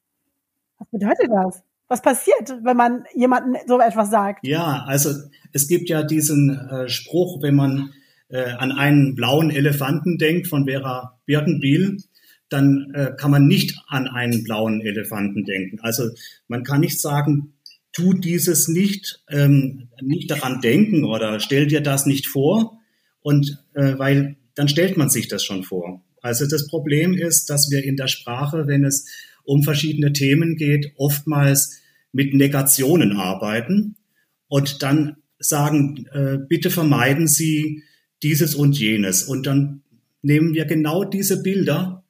Was 0.77 0.89
bedeutet 0.89 1.29
das? 1.31 1.63
Was 1.88 2.01
passiert, 2.01 2.53
wenn 2.65 2.75
man 2.75 3.05
jemandem 3.15 3.55
so 3.65 3.79
etwas 3.79 4.10
sagt? 4.10 4.46
Ja, 4.46 4.84
also 4.86 5.12
es 5.53 5.69
gibt 5.69 5.88
ja 5.88 6.03
diesen 6.03 6.50
äh, 6.50 6.89
Spruch, 6.89 7.41
wenn 7.41 7.55
man 7.55 7.93
äh, 8.27 8.43
an 8.43 8.74
einen 8.74 9.15
blauen 9.15 9.51
Elefanten 9.51 10.17
denkt 10.17 10.48
von 10.48 10.65
Vera 10.65 11.17
Birkenbiel, 11.25 12.03
dann 12.50 12.91
äh, 12.93 13.13
kann 13.17 13.31
man 13.31 13.48
nicht 13.48 13.74
an 13.88 14.08
einen 14.08 14.43
blauen 14.43 14.81
Elefanten 14.81 15.46
denken. 15.46 15.79
Also 15.79 16.10
man 16.50 16.63
kann 16.65 16.81
nicht 16.81 17.00
sagen, 17.00 17.53
tu 17.93 18.15
dieses 18.15 18.67
nicht, 18.67 19.24
ähm, 19.29 19.88
nicht 20.01 20.29
daran 20.29 20.60
denken 20.60 21.05
oder 21.05 21.39
stell 21.39 21.67
dir 21.67 21.79
das 21.79 22.05
nicht 22.05 22.27
vor. 22.27 22.79
Und 23.22 23.63
äh, 23.75 23.98
weil 23.98 24.36
dann 24.55 24.67
stellt 24.67 24.98
man 24.98 25.10
sich 25.10 25.29
das 25.29 25.46
schon 25.46 25.63
vor. 25.63 26.03
Also 26.21 26.47
das 26.47 26.67
Problem 26.67 27.13
ist, 27.13 27.49
dass 27.49 27.69
wir 27.71 27.83
in 27.83 27.95
der 27.95 28.07
Sprache, 28.07 28.67
wenn 28.67 28.85
es 28.85 29.05
um 29.43 29.63
verschiedene 29.63 30.13
Themen 30.13 30.55
geht, 30.55 30.93
oftmals 30.97 31.79
mit 32.11 32.33
Negationen 32.33 33.13
arbeiten 33.17 33.95
und 34.47 34.83
dann 34.83 35.17
sagen, 35.39 36.05
äh, 36.11 36.38
bitte 36.38 36.69
vermeiden 36.69 37.27
Sie 37.27 37.83
dieses 38.21 38.55
und 38.55 38.77
jenes. 38.77 39.23
Und 39.23 39.45
dann 39.45 39.81
nehmen 40.21 40.53
wir 40.53 40.65
genau 40.65 41.03
diese 41.05 41.41
Bilder 41.41 42.03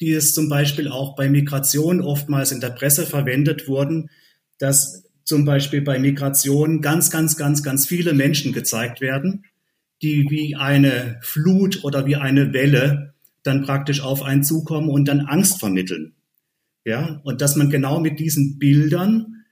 die 0.00 0.12
es 0.12 0.34
zum 0.34 0.48
Beispiel 0.48 0.88
auch 0.88 1.16
bei 1.16 1.28
Migration 1.28 2.00
oftmals 2.00 2.52
in 2.52 2.60
der 2.60 2.70
Presse 2.70 3.06
verwendet 3.06 3.66
wurden, 3.66 4.10
dass 4.58 5.04
zum 5.24 5.44
Beispiel 5.44 5.80
bei 5.80 5.98
Migration 5.98 6.80
ganz, 6.82 7.10
ganz, 7.10 7.36
ganz, 7.36 7.62
ganz 7.62 7.86
viele 7.86 8.12
Menschen 8.12 8.52
gezeigt 8.52 9.00
werden, 9.00 9.44
die 10.02 10.26
wie 10.28 10.54
eine 10.54 11.18
Flut 11.22 11.82
oder 11.82 12.06
wie 12.06 12.16
eine 12.16 12.52
Welle 12.52 13.14
dann 13.46 13.62
praktisch 13.62 14.00
auf 14.00 14.22
einen 14.22 14.42
zukommen 14.42 14.88
und 14.88 15.06
dann 15.06 15.20
Angst 15.20 15.60
vermitteln. 15.60 16.14
Ja, 16.84 17.20
und 17.24 17.40
dass 17.40 17.56
man 17.56 17.70
genau 17.70 18.00
mit 18.00 18.20
diesen 18.20 18.58
Bildern 18.58 19.44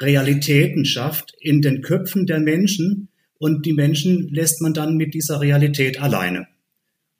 Realitäten 0.00 0.84
schafft 0.84 1.34
in 1.38 1.60
den 1.60 1.82
Köpfen 1.82 2.26
der 2.26 2.40
Menschen 2.40 3.08
und 3.38 3.64
die 3.66 3.72
Menschen 3.72 4.28
lässt 4.28 4.60
man 4.60 4.74
dann 4.74 4.96
mit 4.96 5.14
dieser 5.14 5.40
Realität 5.40 6.00
alleine. 6.00 6.46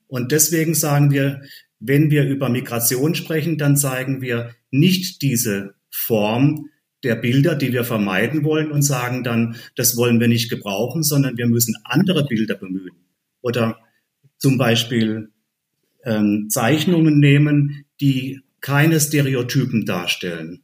Und 0.09 0.33
deswegen 0.33 0.75
sagen 0.75 1.11
wir, 1.11 1.43
wenn 1.79 2.11
wir 2.11 2.25
über 2.25 2.49
Migration 2.49 3.15
sprechen, 3.15 3.59
dann 3.59 3.77
zeigen 3.77 4.21
wir 4.21 4.55
nicht 4.71 5.23
diese 5.23 5.75
Form 5.91 6.67
der 7.03 7.17
Bilder, 7.17 7.55
die 7.55 7.73
wir 7.73 7.85
vermeiden 7.85 8.45
wollen 8.45 8.71
und 8.71 8.83
sagen 8.83 9.25
dann, 9.25 9.57
das 9.77 9.97
wollen 9.97 10.21
wir 10.21 10.29
nicht 10.29 10.51
gebrauchen, 10.51 11.03
sondern 11.03 11.39
wir 11.39 11.47
müssen 11.47 11.75
andere 11.85 12.27
Bilder 12.27 12.57
bemühen. 12.57 12.97
Oder 13.41 13.79
zum 14.37 14.59
Beispiel 14.59 15.31
ähm, 16.05 16.49
Zeichnungen 16.51 17.19
nehmen, 17.19 17.85
die 18.01 18.41
keine 18.61 19.01
Stereotypen 19.01 19.87
darstellen. 19.87 20.63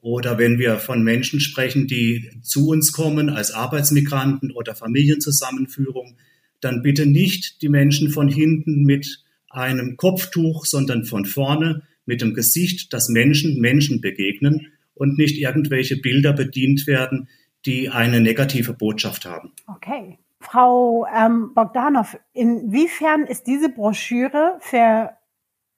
Oder 0.00 0.38
wenn 0.38 0.58
wir 0.58 0.76
von 0.76 1.02
Menschen 1.02 1.40
sprechen, 1.40 1.86
die 1.86 2.30
zu 2.42 2.68
uns 2.68 2.92
kommen 2.92 3.30
als 3.30 3.52
Arbeitsmigranten 3.52 4.50
oder 4.50 4.74
Familienzusammenführung, 4.74 6.16
dann 6.60 6.82
bitte 6.82 7.06
nicht 7.06 7.62
die 7.62 7.68
Menschen 7.68 8.10
von 8.10 8.28
hinten 8.28 8.84
mit 8.84 9.24
einem 9.48 9.96
Kopftuch, 9.96 10.66
sondern 10.66 11.04
von 11.04 11.24
vorne 11.24 11.82
mit 12.06 12.20
dem 12.20 12.34
Gesicht, 12.34 12.92
dass 12.92 13.08
Menschen 13.08 13.60
Menschen 13.60 14.00
begegnen 14.00 14.72
und 14.94 15.18
nicht 15.18 15.38
irgendwelche 15.38 15.96
Bilder 15.96 16.32
bedient 16.32 16.86
werden, 16.86 17.28
die 17.66 17.88
eine 17.88 18.20
negative 18.20 18.74
Botschaft 18.74 19.24
haben. 19.24 19.52
Okay. 19.66 20.18
Frau 20.44 21.06
ähm, 21.06 21.54
Bogdanov, 21.54 22.18
inwiefern 22.32 23.24
ist 23.24 23.46
diese 23.46 23.70
Broschüre 23.70 24.58
für 24.60 25.10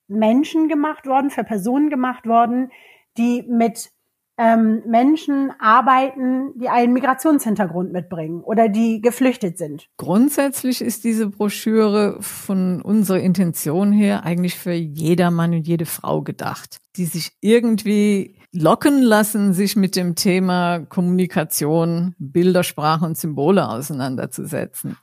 Menschen 0.09 0.69
gemacht 0.69 1.07
worden, 1.07 1.31
für 1.31 1.45
Personen 1.45 1.89
gemacht 1.89 2.27
worden, 2.27 2.71
die 3.17 3.45
mit 3.49 3.91
ähm, 4.39 4.83
Menschen 4.87 5.53
arbeiten, 5.59 6.53
die 6.59 6.69
einen 6.69 6.93
Migrationshintergrund 6.93 7.93
mitbringen 7.93 8.43
oder 8.43 8.69
die 8.69 9.01
geflüchtet 9.01 9.57
sind. 9.57 9.89
Grundsätzlich 9.97 10.83
ist 10.83 11.05
diese 11.05 11.29
Broschüre 11.29 12.19
von 12.21 12.83
unserer 12.83 13.21
Intention 13.21 13.93
her 13.93 14.25
eigentlich 14.25 14.59
für 14.59 14.73
jeder 14.73 15.31
Mann 15.31 15.55
und 15.55 15.67
jede 15.67 15.87
Frau 15.87 16.23
gedacht, 16.23 16.79
die 16.97 17.07
sich 17.07 17.33
irgendwie 17.41 18.36
locken 18.57 19.03
lassen, 19.03 19.53
sich 19.53 19.77
mit 19.77 19.97
dem 19.97 20.15
Thema 20.15 20.81
Kommunikation, 20.81 22.15
Bildersprache 22.19 23.05
und 23.05 23.17
Symbole 23.17 23.69
auseinanderzusetzen. 23.69 24.97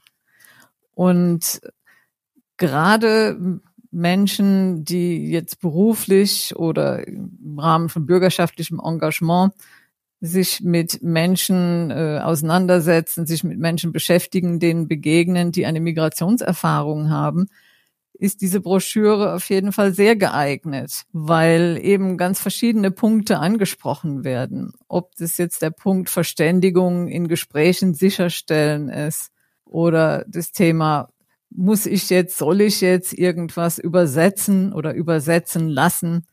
Und 0.93 1.61
gerade 2.57 3.61
Menschen, 3.91 4.83
die 4.83 5.29
jetzt 5.29 5.61
beruflich 5.61 6.55
oder 6.55 7.07
im 7.07 7.57
Rahmen 7.59 7.89
von 7.89 8.05
bürgerschaftlichem 8.05 8.81
Engagement 8.83 9.53
sich 10.19 10.61
mit 10.61 11.03
Menschen 11.03 11.91
äh, 11.91 12.19
auseinandersetzen, 12.23 13.25
sich 13.25 13.43
mit 13.43 13.59
Menschen 13.59 13.91
beschäftigen, 13.91 14.59
denen 14.59 14.87
begegnen, 14.87 15.51
die 15.51 15.65
eine 15.65 15.81
Migrationserfahrung 15.81 17.09
haben, 17.09 17.49
ist 18.13 18.41
diese 18.41 18.61
Broschüre 18.61 19.33
auf 19.33 19.49
jeden 19.49 19.71
Fall 19.71 19.93
sehr 19.93 20.15
geeignet, 20.15 21.03
weil 21.11 21.79
eben 21.81 22.17
ganz 22.17 22.39
verschiedene 22.39 22.91
Punkte 22.91 23.39
angesprochen 23.39 24.23
werden. 24.23 24.73
Ob 24.87 25.15
das 25.17 25.37
jetzt 25.37 25.61
der 25.61 25.71
Punkt 25.71 26.09
Verständigung 26.09 27.07
in 27.07 27.27
Gesprächen 27.27 27.93
sicherstellen 27.93 28.89
ist 28.89 29.31
oder 29.65 30.25
das 30.27 30.51
Thema 30.51 31.09
muss 31.55 31.85
ich 31.85 32.09
jetzt, 32.09 32.37
soll 32.37 32.61
ich 32.61 32.81
jetzt 32.81 33.13
irgendwas 33.13 33.77
übersetzen 33.77 34.73
oder 34.73 34.93
übersetzen 34.93 35.67
lassen? 35.69 36.25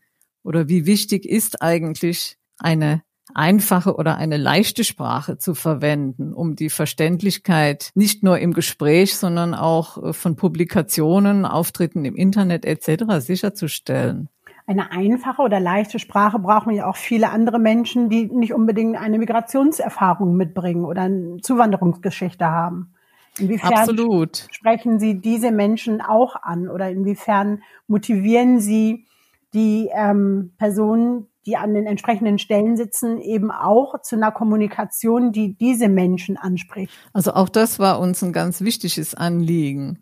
Oder 0.43 0.67
wie 0.67 0.85
wichtig 0.85 1.25
ist 1.25 1.61
eigentlich 1.61 2.37
eine 2.57 3.03
einfache 3.35 3.95
oder 3.95 4.17
eine 4.17 4.37
leichte 4.37 4.83
Sprache 4.83 5.37
zu 5.37 5.55
verwenden, 5.55 6.33
um 6.33 6.55
die 6.55 6.69
Verständlichkeit 6.69 7.91
nicht 7.95 8.23
nur 8.23 8.39
im 8.39 8.53
Gespräch, 8.53 9.17
sondern 9.17 9.53
auch 9.53 10.01
äh, 10.01 10.13
von 10.13 10.35
Publikationen, 10.35 11.45
Auftritten 11.45 12.05
im 12.05 12.15
Internet 12.15 12.65
etc. 12.65 13.05
sicherzustellen. 13.19 14.29
Eine 14.67 14.91
einfache 14.91 15.41
oder 15.41 15.59
leichte 15.59 15.99
Sprache 15.99 16.39
brauchen 16.39 16.73
ja 16.73 16.85
auch 16.85 16.95
viele 16.95 17.29
andere 17.29 17.59
Menschen, 17.59 18.09
die 18.09 18.27
nicht 18.27 18.53
unbedingt 18.53 18.95
eine 18.95 19.17
Migrationserfahrung 19.17 20.37
mitbringen 20.37 20.85
oder 20.85 21.03
eine 21.03 21.37
Zuwanderungsgeschichte 21.41 22.45
haben. 22.45 22.93
Inwiefern 23.39 23.73
Absolut. 23.73 24.47
sprechen 24.51 24.99
Sie 24.99 25.19
diese 25.19 25.51
Menschen 25.51 26.01
auch 26.01 26.35
an 26.35 26.69
oder 26.69 26.89
inwiefern 26.89 27.63
motivieren 27.87 28.59
Sie 28.59 29.05
die 29.53 29.89
ähm, 29.93 30.53
Personen, 30.57 31.27
die 31.45 31.57
an 31.57 31.73
den 31.73 31.87
entsprechenden 31.87 32.37
Stellen 32.37 32.77
sitzen, 32.77 33.19
eben 33.19 33.51
auch 33.51 34.01
zu 34.01 34.15
einer 34.15 34.31
Kommunikation, 34.31 35.31
die 35.31 35.55
diese 35.55 35.89
Menschen 35.89 36.37
anspricht? 36.37 36.93
Also 37.13 37.33
auch 37.33 37.49
das 37.49 37.79
war 37.79 37.99
uns 37.99 38.23
ein 38.23 38.33
ganz 38.33 38.61
wichtiges 38.61 39.15
Anliegen, 39.15 39.99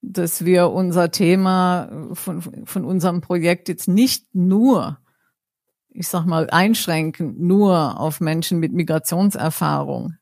dass 0.00 0.44
wir 0.44 0.70
unser 0.70 1.10
Thema 1.10 2.08
von, 2.12 2.42
von 2.64 2.84
unserem 2.84 3.20
Projekt 3.20 3.68
jetzt 3.68 3.88
nicht 3.88 4.34
nur 4.34 4.98
ich 5.94 6.08
sag 6.08 6.26
mal, 6.26 6.48
einschränken 6.50 7.34
nur 7.46 8.00
auf 8.00 8.20
Menschen 8.20 8.58
mit 8.58 8.72
Migrationserfahrung 8.72 10.14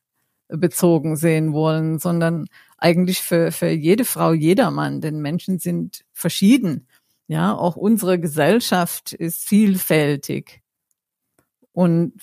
bezogen 0.48 1.16
sehen 1.16 1.52
wollen, 1.52 1.98
sondern 1.98 2.46
eigentlich 2.76 3.20
für, 3.20 3.52
für 3.52 3.68
jede 3.68 4.04
Frau, 4.04 4.32
jedermann, 4.32 5.00
denn 5.00 5.20
Menschen 5.20 5.58
sind 5.58 6.04
verschieden. 6.12 6.88
Ja, 7.30 7.56
auch 7.56 7.76
unsere 7.76 8.18
Gesellschaft 8.18 9.12
ist 9.12 9.49
vielfältig. 9.49 10.62
Und 11.70 12.14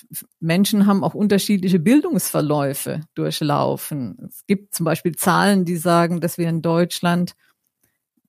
Menschen 0.42 0.86
haben 0.86 1.02
auch 1.02 1.14
unterschiedliche 1.14 1.80
Bildungsverläufe 1.80 3.00
durchlaufen. 3.16 4.18
Es 4.28 4.46
gibt 4.48 4.76
zum 4.76 4.84
Beispiel 4.84 5.16
Zahlen, 5.16 5.64
die 5.64 5.78
sagen, 5.78 6.20
dass 6.20 6.38
wir 6.38 6.50
in 6.50 6.62
Deutschland 6.62 7.36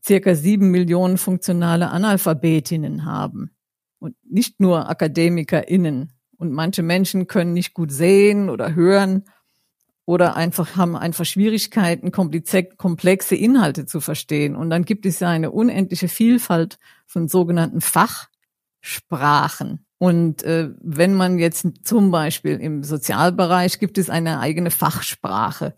circa 0.07 0.37
sieben 0.37 0.71
Millionen 0.71 1.19
funktionale 1.19 1.89
Analphabetinnen 1.89 3.05
haben. 3.05 3.51
Und 3.99 4.15
nicht 4.23 4.61
nur 4.61 4.89
AkademikerInnen. 4.89 6.13
Und 6.37 6.53
manche 6.53 6.85
Menschen 6.85 7.27
können 7.27 7.55
nicht 7.55 7.75
gut 7.75 7.91
sehen 7.91 8.49
oder 8.49 8.77
hören 8.77 9.25
oder 10.09 10.37
einfach 10.37 10.75
haben 10.75 10.97
einfach 10.97 11.27
Schwierigkeiten, 11.27 12.13
komplexe 12.13 13.35
Inhalte 13.35 13.85
zu 13.85 14.01
verstehen. 14.01 14.57
Und 14.57 14.71
dann 14.71 14.87
gibt 14.87 15.05
es 15.05 15.21
ja 15.21 15.29
eine 15.29 15.51
unendliche 15.51 16.09
Vielfalt 16.09 16.79
von 17.05 17.29
sogenannten 17.29 17.83
Fachsprachen. 17.83 19.85
Und 19.99 20.43
äh, 20.45 20.71
wenn 20.81 21.13
man 21.13 21.39
jetzt 21.39 21.67
zum 21.83 22.11
Beispiel 22.11 22.59
im 22.59 22.85
Sozialbereich 22.85 23.81
gibt 23.81 23.99
es 23.99 24.09
eine 24.09 24.41
eigene 24.41 24.71
Fachsprache. 24.71 25.77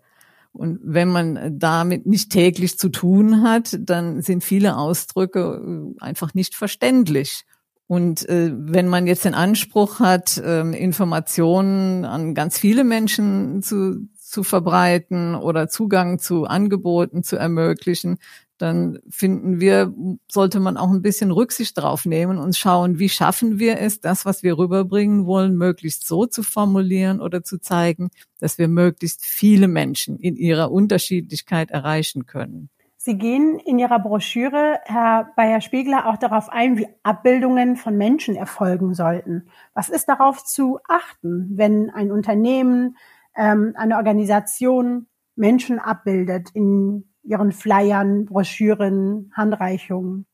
Und 0.53 0.79
wenn 0.81 1.09
man 1.09 1.59
damit 1.59 2.05
nicht 2.05 2.31
täglich 2.31 2.79
zu 2.79 2.87
tun 2.87 3.43
hat, 3.43 3.77
dann 3.81 4.21
sind 4.21 4.45
viele 4.45 4.77
Ausdrücke 4.77 5.93
äh, 5.99 6.01
einfach 6.01 6.33
nicht 6.33 6.55
verständlich. 6.55 7.43
Und 7.91 8.29
äh, 8.29 8.53
wenn 8.55 8.87
man 8.87 9.05
jetzt 9.05 9.25
den 9.25 9.33
Anspruch 9.33 9.99
hat, 9.99 10.37
äh, 10.37 10.61
Informationen 10.61 12.05
an 12.05 12.33
ganz 12.33 12.57
viele 12.57 12.85
Menschen 12.85 13.61
zu, 13.63 14.07
zu 14.31 14.43
verbreiten 14.43 15.35
oder 15.35 15.67
Zugang 15.67 16.17
zu 16.17 16.45
Angeboten 16.45 17.21
zu 17.21 17.35
ermöglichen, 17.35 18.17
dann 18.57 18.99
finden 19.09 19.59
wir, 19.59 19.93
sollte 20.29 20.59
man 20.59 20.77
auch 20.77 20.89
ein 20.89 21.01
bisschen 21.01 21.31
Rücksicht 21.31 21.77
drauf 21.77 22.05
nehmen 22.05 22.37
und 22.37 22.55
schauen, 22.55 22.97
wie 22.99 23.09
schaffen 23.09 23.59
wir 23.59 23.79
es, 23.79 23.99
das, 23.99 24.23
was 24.23 24.41
wir 24.41 24.57
rüberbringen 24.57 25.25
wollen, 25.25 25.57
möglichst 25.57 26.07
so 26.07 26.25
zu 26.27 26.43
formulieren 26.43 27.19
oder 27.19 27.43
zu 27.43 27.59
zeigen, 27.59 28.09
dass 28.39 28.57
wir 28.57 28.67
möglichst 28.67 29.25
viele 29.25 29.67
Menschen 29.67 30.17
in 30.17 30.35
ihrer 30.37 30.71
Unterschiedlichkeit 30.71 31.71
erreichen 31.71 32.25
können. 32.25 32.69
Sie 33.03 33.17
gehen 33.17 33.57
in 33.57 33.79
Ihrer 33.79 33.97
Broschüre, 33.97 34.79
Herr 34.85 35.31
Bayer-Spiegler, 35.35 36.05
auch 36.05 36.17
darauf 36.17 36.49
ein, 36.49 36.77
wie 36.77 36.87
Abbildungen 37.01 37.75
von 37.75 37.97
Menschen 37.97 38.35
erfolgen 38.35 38.93
sollten. 38.93 39.47
Was 39.73 39.89
ist 39.89 40.07
darauf 40.07 40.45
zu 40.45 40.77
achten, 40.87 41.49
wenn 41.49 41.89
ein 41.89 42.11
Unternehmen, 42.11 42.95
ähm, 43.35 43.73
eine 43.75 43.97
Organisation 43.97 45.07
Menschen 45.35 45.79
abbildet 45.79 46.49
in 46.53 47.05
Ihren 47.23 47.51
Flyern, 47.51 48.25
Broschüren, 48.25 49.31
Handreichungen? 49.35 50.25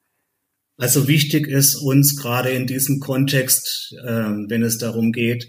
Also 0.78 1.08
wichtig 1.08 1.48
ist 1.48 1.76
uns 1.76 2.16
gerade 2.16 2.50
in 2.50 2.68
diesem 2.68 3.00
Kontext, 3.00 3.96
äh, 4.04 4.08
wenn 4.08 4.64
es 4.64 4.78
darum 4.78 5.12
geht, 5.12 5.48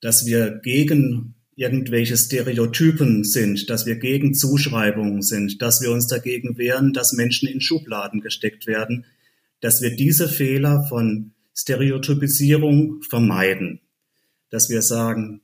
dass 0.00 0.26
wir 0.26 0.60
gegen 0.62 1.34
irgendwelche 1.56 2.16
Stereotypen 2.16 3.24
sind, 3.24 3.68
dass 3.68 3.84
wir 3.84 3.96
gegen 3.96 4.34
Zuschreibungen 4.34 5.22
sind, 5.22 5.60
dass 5.60 5.82
wir 5.82 5.90
uns 5.90 6.06
dagegen 6.06 6.56
wehren, 6.56 6.92
dass 6.92 7.12
Menschen 7.12 7.48
in 7.48 7.60
Schubladen 7.60 8.20
gesteckt 8.20 8.66
werden, 8.66 9.04
dass 9.60 9.82
wir 9.82 9.94
diese 9.94 10.28
Fehler 10.28 10.84
von 10.88 11.32
Stereotypisierung 11.54 13.02
vermeiden, 13.02 13.80
dass 14.48 14.70
wir 14.70 14.80
sagen, 14.80 15.42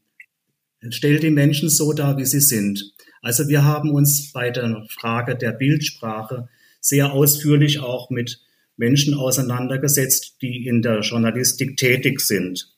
stell 0.91 1.19
die 1.19 1.31
Menschen 1.31 1.69
so 1.69 1.93
dar, 1.93 2.17
wie 2.19 2.25
sie 2.25 2.41
sind. 2.41 2.93
Also 3.23 3.49
wir 3.49 3.65
haben 3.65 3.91
uns 3.91 4.33
bei 4.33 4.51
der 4.51 4.85
Frage 4.91 5.37
der 5.37 5.53
Bildsprache 5.53 6.49
sehr 6.81 7.13
ausführlich 7.13 7.81
auch 7.81 8.11
mit 8.11 8.41
Menschen 8.77 9.15
auseinandergesetzt, 9.15 10.37
die 10.43 10.67
in 10.67 10.83
der 10.83 11.01
Journalistik 11.01 11.77
tätig 11.77 12.21
sind. 12.21 12.73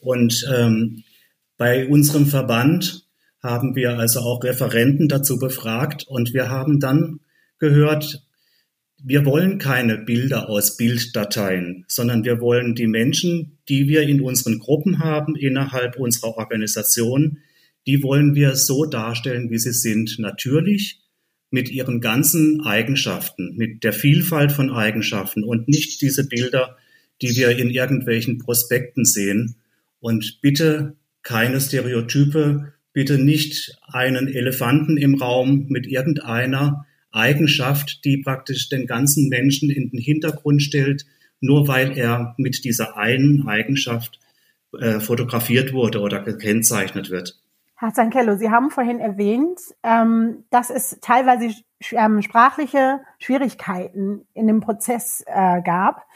Und 0.00 0.46
ähm, 0.54 1.04
bei 1.56 1.86
unserem 1.86 2.26
Verband 2.26 3.06
haben 3.42 3.74
wir 3.74 3.98
also 3.98 4.20
auch 4.20 4.42
Referenten 4.42 5.08
dazu 5.08 5.38
befragt 5.38 6.04
und 6.06 6.34
wir 6.34 6.48
haben 6.48 6.80
dann 6.80 7.20
gehört, 7.58 8.22
wir 9.04 9.24
wollen 9.24 9.58
keine 9.58 9.98
Bilder 9.98 10.48
aus 10.48 10.76
Bilddateien, 10.76 11.84
sondern 11.88 12.24
wir 12.24 12.40
wollen 12.40 12.74
die 12.74 12.86
Menschen, 12.86 13.58
die 13.68 13.88
wir 13.88 14.02
in 14.02 14.20
unseren 14.20 14.58
Gruppen 14.58 15.00
haben, 15.00 15.34
innerhalb 15.34 15.96
unserer 15.96 16.36
Organisation, 16.36 17.38
die 17.86 18.02
wollen 18.02 18.34
wir 18.34 18.54
so 18.54 18.84
darstellen, 18.84 19.50
wie 19.50 19.58
sie 19.58 19.72
sind, 19.72 20.18
natürlich 20.18 21.00
mit 21.50 21.70
ihren 21.70 22.00
ganzen 22.00 22.62
Eigenschaften, 22.62 23.56
mit 23.56 23.82
der 23.82 23.92
Vielfalt 23.92 24.52
von 24.52 24.70
Eigenschaften 24.70 25.42
und 25.42 25.68
nicht 25.68 26.00
diese 26.00 26.26
Bilder, 26.26 26.76
die 27.20 27.36
wir 27.36 27.58
in 27.58 27.70
irgendwelchen 27.70 28.38
Prospekten 28.38 29.04
sehen. 29.04 29.56
Und 30.00 30.38
bitte 30.40 30.96
keine 31.22 31.60
Stereotype, 31.60 32.72
bitte 32.92 33.18
nicht 33.18 33.76
einen 33.82 34.28
Elefanten 34.28 34.96
im 34.96 35.16
Raum 35.16 35.66
mit 35.68 35.86
irgendeiner 35.86 36.86
Eigenschaft, 37.12 38.04
die 38.04 38.18
praktisch 38.18 38.68
den 38.68 38.86
ganzen 38.86 39.28
Menschen 39.28 39.70
in 39.70 39.90
den 39.90 40.00
Hintergrund 40.00 40.62
stellt, 40.62 41.04
nur 41.40 41.68
weil 41.68 41.96
er 41.96 42.34
mit 42.38 42.64
dieser 42.64 42.96
einen 42.96 43.46
Eigenschaft 43.46 44.18
äh, 44.78 45.00
fotografiert 45.00 45.72
wurde 45.72 46.00
oder 46.00 46.22
gekennzeichnet 46.22 47.10
wird. 47.10 47.38
Herr 47.76 47.92
Zankello, 47.92 48.36
Sie 48.36 48.48
haben 48.48 48.70
vorhin 48.70 49.00
erwähnt, 49.00 49.58
ähm, 49.82 50.44
dass 50.50 50.70
es 50.70 50.98
teilweise 51.00 51.52
ähm, 51.90 52.22
sprachliche 52.22 53.00
Schwierigkeiten 53.18 54.24
in 54.34 54.46
dem 54.46 54.60
Prozess 54.60 55.24
äh, 55.26 55.60
gab. 55.62 56.06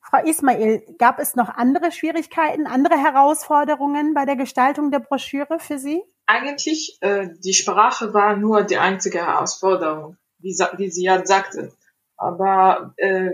Frau 0.00 0.24
Ismail, 0.24 0.82
gab 0.98 1.18
es 1.18 1.36
noch 1.36 1.50
andere 1.50 1.92
Schwierigkeiten, 1.92 2.66
andere 2.66 2.96
Herausforderungen 2.96 4.14
bei 4.14 4.24
der 4.24 4.36
Gestaltung 4.36 4.90
der 4.90 5.00
Broschüre 5.00 5.58
für 5.58 5.78
Sie? 5.78 6.02
Eigentlich, 6.26 6.96
äh, 7.00 7.28
die 7.44 7.54
Sprache 7.54 8.14
war 8.14 8.36
nur 8.36 8.62
die 8.62 8.78
einzige 8.78 9.18
Herausforderung, 9.18 10.16
wie, 10.42 10.56
wie 10.76 10.90
Sie 10.90 11.04
ja 11.04 11.24
sagten. 11.24 11.72
Aber 12.16 12.94
äh, 12.96 13.30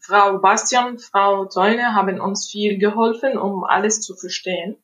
Frau 0.00 0.38
Bastian, 0.38 0.98
Frau 0.98 1.46
Teune 1.46 1.94
haben 1.94 2.20
uns 2.20 2.50
viel 2.50 2.78
geholfen, 2.78 3.38
um 3.38 3.64
alles 3.64 4.00
zu 4.00 4.14
verstehen. 4.14 4.76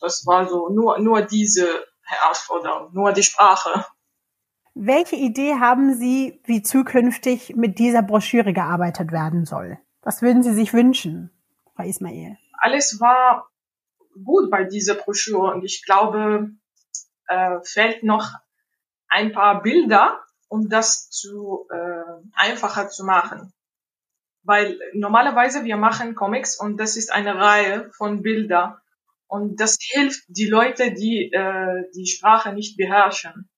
Das 0.00 0.26
war 0.26 0.48
so 0.48 0.68
nur, 0.68 0.98
nur 0.98 1.22
diese 1.22 1.68
Herausforderung, 2.02 2.92
nur 2.92 3.12
die 3.12 3.22
Sprache. 3.22 3.84
Welche 4.74 5.16
Idee 5.16 5.54
haben 5.54 5.94
Sie, 5.94 6.40
wie 6.44 6.62
zukünftig 6.62 7.56
mit 7.56 7.78
dieser 7.78 8.02
Broschüre 8.02 8.52
gearbeitet 8.52 9.12
werden 9.12 9.44
soll? 9.44 9.78
Was 10.02 10.22
würden 10.22 10.42
Sie 10.42 10.52
sich 10.52 10.72
wünschen, 10.72 11.30
Frau 11.74 11.84
Ismail? 11.84 12.36
Alles 12.58 13.00
war 13.00 13.48
gut 14.24 14.50
bei 14.50 14.64
dieser 14.64 14.94
Broschüre 14.94 15.52
und 15.54 15.64
ich 15.64 15.84
glaube, 15.84 16.50
äh, 17.26 17.58
fehlt 17.62 18.02
noch 18.02 18.30
ein 19.08 19.32
paar 19.32 19.62
Bilder, 19.62 20.20
um 20.48 20.68
das 20.68 21.10
zu 21.10 21.66
äh, 21.70 22.22
einfacher 22.34 22.88
zu 22.88 23.04
machen. 23.04 23.52
Weil 24.42 24.78
normalerweise 24.92 25.64
wir 25.64 25.76
machen 25.76 26.14
Comics 26.14 26.58
und 26.58 26.78
das 26.78 26.96
ist 26.96 27.12
eine 27.12 27.36
Reihe 27.36 27.90
von 27.96 28.22
Bildern 28.22 28.76
und 29.26 29.60
das 29.60 29.76
hilft 29.80 30.24
die 30.28 30.46
Leute, 30.46 30.92
die 30.92 31.32
äh, 31.32 31.90
die 31.94 32.06
Sprache 32.06 32.52
nicht 32.52 32.76
beherrschen. 32.76 33.48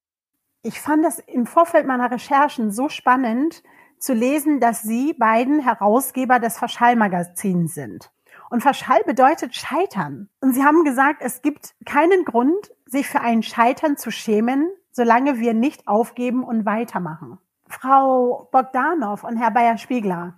Ich 0.63 0.81
fand 0.81 1.05
das 1.05 1.19
im 1.19 1.47
Vorfeld 1.47 1.87
meiner 1.87 2.11
Recherchen 2.11 2.71
so 2.73 2.89
spannend 2.89 3.63
zu 3.99 4.13
lesen, 4.13 4.61
dass 4.61 4.83
Sie 4.83 5.13
beiden 5.13 5.61
Herausgeber 5.61 6.39
des 6.39 6.59
Verschall-Magazins 6.59 7.75
sind. 7.75 8.11
Und 8.51 8.63
Verschall 8.63 9.03
bedeutet 9.05 9.55
Scheitern. 9.55 10.31
Und 10.41 10.55
Sie 10.55 10.65
haben 10.65 10.85
gesagt, 10.85 11.23
es 11.23 11.43
gibt 11.43 11.75
keinen 11.85 12.25
Grund, 12.25 12.73
sich 12.87 13.07
für 13.07 13.21
ein 13.21 13.43
Scheitern 13.43 13.97
zu 13.97 14.11
schämen, 14.11 14.71
solange 14.99 15.39
wir 15.39 15.55
nicht 15.55 15.87
aufgeben 15.89 16.43
und 16.45 16.67
weitermachen. 16.67 17.39
Frau 17.69 18.49
Bogdanov 18.53 19.23
und 19.25 19.37
Herr 19.37 19.53
Bayer-Spiegler, 19.53 20.35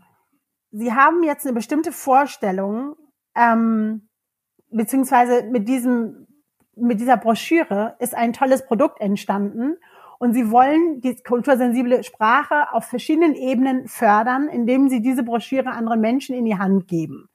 Sie 0.73 0.92
haben 0.92 1.23
jetzt 1.25 1.46
eine 1.46 1.55
bestimmte 1.55 1.90
Vorstellung, 1.90 2.94
ähm, 3.35 4.09
beziehungsweise 4.70 5.44
mit 5.51 5.68
diesem, 5.68 6.29
mit 6.77 7.01
dieser 7.01 7.16
Broschüre 7.16 7.96
ist 7.99 8.14
ein 8.14 8.33
tolles 8.33 8.64
Produkt 8.66 9.01
entstanden. 9.01 9.77
Und 10.18 10.35
sie 10.35 10.51
wollen 10.51 11.01
die 11.01 11.16
kultursensible 11.16 12.05
Sprache 12.05 12.73
auf 12.73 12.85
verschiedenen 12.85 13.35
Ebenen 13.35 13.88
fördern, 13.88 14.49
indem 14.49 14.88
sie 14.88 15.01
diese 15.01 15.23
Broschüre 15.23 15.70
anderen 15.70 16.01
Menschen 16.01 16.37
in 16.37 16.44
die 16.44 16.59
Hand 16.59 16.87
geben, 16.87 17.29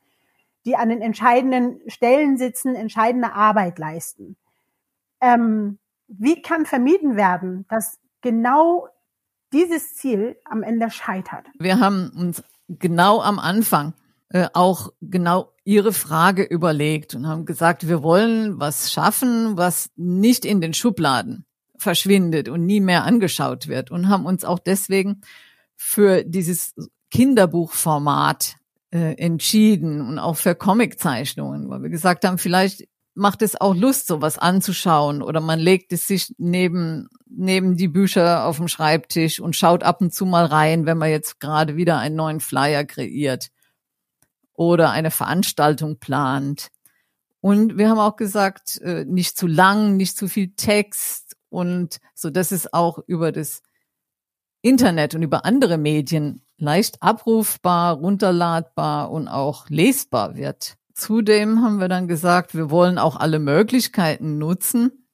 die 0.65 0.75
an 0.75 0.89
den 0.89 1.01
entscheidenden 1.01 1.81
Stellen 1.87 2.37
sitzen, 2.37 2.75
entscheidende 2.75 3.33
Arbeit 3.33 3.79
leisten. 3.79 4.37
Ähm, 5.19 5.79
wie 6.07 6.41
kann 6.41 6.65
vermieden 6.65 7.15
werden, 7.15 7.65
dass 7.69 7.99
genau 8.21 8.87
dieses 9.53 9.95
Ziel 9.95 10.37
am 10.45 10.63
Ende 10.63 10.89
scheitert? 10.89 11.45
Wir 11.59 11.79
haben 11.79 12.11
uns 12.15 12.43
genau 12.67 13.21
am 13.21 13.39
Anfang 13.39 13.93
äh, 14.29 14.47
auch 14.53 14.91
genau 15.01 15.53
ihre 15.63 15.93
Frage 15.93 16.43
überlegt 16.43 17.15
und 17.15 17.27
haben 17.27 17.45
gesagt, 17.45 17.87
wir 17.87 18.03
wollen 18.03 18.59
was 18.59 18.91
schaffen, 18.91 19.57
was 19.57 19.89
nicht 19.95 20.45
in 20.45 20.61
den 20.61 20.73
Schubladen 20.73 21.45
verschwindet 21.77 22.49
und 22.49 22.65
nie 22.65 22.79
mehr 22.79 23.03
angeschaut 23.03 23.67
wird 23.67 23.91
und 23.91 24.09
haben 24.09 24.25
uns 24.25 24.45
auch 24.45 24.59
deswegen 24.59 25.21
für 25.75 26.23
dieses 26.23 26.73
Kinderbuchformat 27.11 28.55
äh, 28.91 29.13
entschieden 29.17 30.01
und 30.01 30.19
auch 30.19 30.37
für 30.37 30.55
Comiczeichnungen, 30.55 31.69
weil 31.69 31.83
wir 31.83 31.89
gesagt 31.89 32.25
haben, 32.25 32.37
vielleicht 32.37 32.87
macht 33.15 33.41
es 33.41 33.59
auch 33.59 33.73
Lust, 33.73 34.07
sowas 34.07 34.37
anzuschauen 34.37 35.21
oder 35.21 35.39
man 35.39 35.59
legt 35.59 35.93
es 35.93 36.07
sich 36.07 36.33
neben, 36.37 37.07
neben 37.25 37.77
die 37.77 37.87
Bücher 37.87 38.45
auf 38.45 38.57
dem 38.57 38.67
Schreibtisch 38.67 39.39
und 39.39 39.55
schaut 39.55 39.83
ab 39.83 40.01
und 40.01 40.13
zu 40.13 40.25
mal 40.25 40.45
rein, 40.45 40.85
wenn 40.85 40.97
man 40.97 41.09
jetzt 41.09 41.39
gerade 41.39 41.77
wieder 41.77 41.97
einen 41.97 42.15
neuen 42.15 42.41
Flyer 42.41 42.83
kreiert 42.83 43.49
oder 44.53 44.91
eine 44.91 45.11
Veranstaltung 45.11 45.97
plant. 45.97 46.69
Und 47.39 47.77
wir 47.77 47.89
haben 47.89 47.99
auch 47.99 48.17
gesagt, 48.17 48.81
äh, 48.81 49.05
nicht 49.05 49.37
zu 49.37 49.47
lang, 49.47 49.97
nicht 49.97 50.17
zu 50.17 50.27
viel 50.27 50.53
Text 50.55 51.37
und 51.49 51.99
so, 52.13 52.29
dass 52.29 52.51
es 52.51 52.73
auch 52.73 52.99
über 53.07 53.31
das 53.31 53.61
Internet 54.61 55.15
und 55.15 55.23
über 55.23 55.45
andere 55.45 55.77
Medien 55.77 56.41
leicht 56.57 57.01
abrufbar, 57.01 57.95
runterladbar 57.95 59.11
und 59.11 59.27
auch 59.27 59.69
lesbar 59.69 60.35
wird. 60.35 60.77
Zudem 60.95 61.61
haben 61.61 61.81
wir 61.81 61.89
dann 61.89 62.07
gesagt, 62.07 62.55
wir 62.55 62.71
wollen 62.71 62.97
auch 62.97 63.17
alle 63.17 63.39
Möglichkeiten 63.39 64.37
nutzen, 64.37 65.07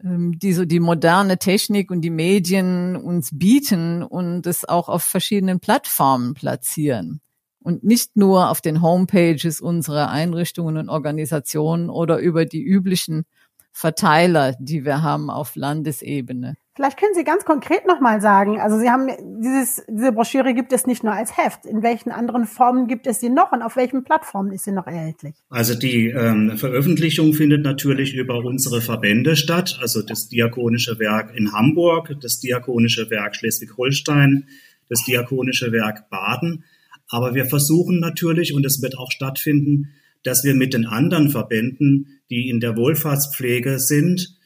ähm, 0.00 0.38
die 0.38 0.52
so 0.52 0.64
die 0.64 0.78
moderne 0.78 1.38
Technik 1.38 1.90
und 1.90 2.02
die 2.02 2.10
Medien 2.10 2.94
uns 2.94 3.30
bieten 3.36 4.04
und 4.04 4.46
es 4.46 4.64
auch 4.64 4.88
auf 4.88 5.02
verschiedenen 5.02 5.58
Plattformen 5.58 6.34
platzieren 6.34 7.20
und 7.58 7.82
nicht 7.82 8.16
nur 8.16 8.48
auf 8.48 8.60
den 8.60 8.80
Homepages 8.80 9.60
unserer 9.60 10.08
Einrichtungen 10.08 10.76
und 10.76 10.88
Organisationen 10.88 11.90
oder 11.90 12.18
über 12.18 12.44
die 12.44 12.62
üblichen 12.62 13.24
Verteiler, 13.72 14.54
die 14.60 14.84
wir 14.84 15.02
haben 15.02 15.30
auf 15.30 15.56
Landesebene. 15.56 16.56
Vielleicht 16.74 16.98
können 16.98 17.14
Sie 17.14 17.22
ganz 17.22 17.44
konkret 17.44 17.86
nochmal 17.86 18.22
sagen, 18.22 18.58
also 18.58 18.78
Sie 18.78 18.88
haben 18.88 19.08
dieses, 19.42 19.82
diese 19.88 20.10
Broschüre 20.10 20.54
gibt 20.54 20.72
es 20.72 20.86
nicht 20.86 21.04
nur 21.04 21.12
als 21.12 21.36
Heft. 21.36 21.66
In 21.66 21.82
welchen 21.82 22.10
anderen 22.10 22.46
Formen 22.46 22.88
gibt 22.88 23.06
es 23.06 23.20
sie 23.20 23.28
noch 23.28 23.52
und 23.52 23.60
auf 23.60 23.76
welchen 23.76 24.04
Plattformen 24.04 24.52
ist 24.52 24.64
sie 24.64 24.72
noch 24.72 24.86
erhältlich? 24.86 25.34
Also 25.50 25.74
die 25.74 26.06
ähm, 26.06 26.56
Veröffentlichung 26.56 27.34
findet 27.34 27.62
natürlich 27.62 28.14
über 28.14 28.38
unsere 28.38 28.80
Verbände 28.80 29.36
statt, 29.36 29.78
also 29.82 30.00
das 30.00 30.28
Diakonische 30.30 30.98
Werk 30.98 31.36
in 31.36 31.52
Hamburg, 31.52 32.16
das 32.22 32.40
Diakonische 32.40 33.10
Werk 33.10 33.36
Schleswig-Holstein, 33.36 34.48
das 34.88 35.04
Diakonische 35.04 35.72
Werk 35.72 36.08
Baden. 36.08 36.64
Aber 37.08 37.34
wir 37.34 37.44
versuchen 37.44 38.00
natürlich, 38.00 38.54
und 38.54 38.64
es 38.64 38.80
wird 38.80 38.96
auch 38.96 39.10
stattfinden, 39.10 39.90
dass 40.22 40.42
wir 40.42 40.54
mit 40.54 40.72
den 40.72 40.86
anderen 40.86 41.28
Verbänden, 41.28 42.20
die 42.30 42.48
in 42.48 42.60
der 42.60 42.76
Wohlfahrtspflege 42.76 43.78
sind, 43.78 44.38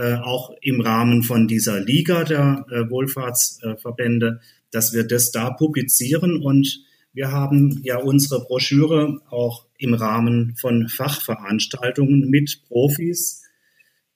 äh, 0.00 0.14
auch 0.14 0.50
im 0.62 0.80
Rahmen 0.80 1.22
von 1.22 1.46
dieser 1.46 1.78
Liga 1.78 2.24
der 2.24 2.64
äh, 2.70 2.88
Wohlfahrtsverbände, 2.88 4.40
dass 4.70 4.94
wir 4.94 5.04
das 5.04 5.30
da 5.30 5.50
publizieren 5.50 6.42
und 6.42 6.84
wir 7.12 7.32
haben 7.32 7.80
ja 7.82 7.98
unsere 7.98 8.44
Broschüre 8.44 9.20
auch 9.28 9.66
im 9.76 9.94
Rahmen 9.94 10.54
von 10.56 10.88
Fachveranstaltungen 10.88 12.30
mit 12.30 12.62
Profis 12.68 13.42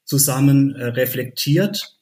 zusammen 0.05 0.75
äh, 0.75 0.87
reflektiert 0.87 1.99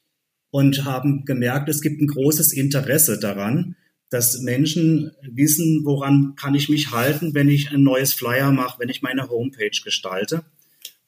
und 0.50 0.84
haben 0.84 1.24
gemerkt, 1.24 1.68
es 1.68 1.80
gibt 1.80 2.00
ein 2.00 2.06
großes 2.06 2.52
Interesse 2.52 3.18
daran, 3.18 3.74
dass 4.10 4.40
Menschen 4.42 5.10
wissen, 5.22 5.80
woran 5.84 6.34
kann 6.36 6.54
ich 6.54 6.68
mich 6.68 6.92
halten, 6.92 7.34
wenn 7.34 7.48
ich 7.48 7.72
ein 7.72 7.82
neues 7.82 8.12
Flyer 8.12 8.52
mache, 8.52 8.78
wenn 8.78 8.90
ich 8.90 9.02
meine 9.02 9.28
Homepage 9.28 9.80
gestalte. 9.82 10.44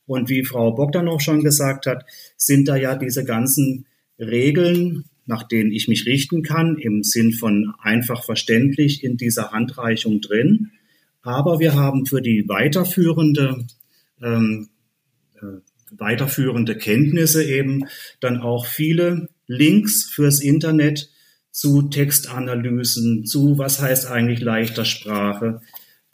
Und 0.07 0.29
wie 0.29 0.45
Frau 0.45 0.73
Bogdan 0.73 1.09
auch 1.09 1.21
schon 1.21 1.43
gesagt 1.43 1.87
hat, 1.87 2.05
sind 2.37 2.69
da 2.69 2.77
ja 2.77 2.95
diese 2.95 3.25
ganzen 3.25 3.87
Regeln, 4.19 5.05
nach 5.27 5.43
denen 5.43 5.73
ich 5.73 5.89
mich 5.89 6.07
richten 6.07 6.43
kann, 6.43 6.77
im 6.77 7.03
Sinn 7.03 7.33
von 7.33 7.73
einfach 7.81 8.25
verständlich 8.25 9.03
in 9.03 9.17
dieser 9.17 9.53
Handreichung 9.53 10.21
drin. 10.21 10.73
Aber 11.23 11.59
wir 11.59 11.75
haben 11.75 12.05
für 12.05 12.21
die 12.21 12.45
weiterführende, 12.47 13.67
ähm, 14.23 14.69
äh, 15.37 15.61
weiterführende 15.91 16.77
Kenntnisse 16.77 17.45
eben 17.45 17.85
dann 18.21 18.39
auch 18.39 18.67
viele 18.67 19.29
Links 19.47 20.05
fürs 20.05 20.41
Internet 20.41 21.11
zu 21.51 21.83
Textanalysen, 21.83 23.25
zu 23.25 23.57
was 23.59 23.81
heißt 23.81 24.07
eigentlich 24.07 24.41
leichter 24.41 24.85
Sprache, 24.85 25.61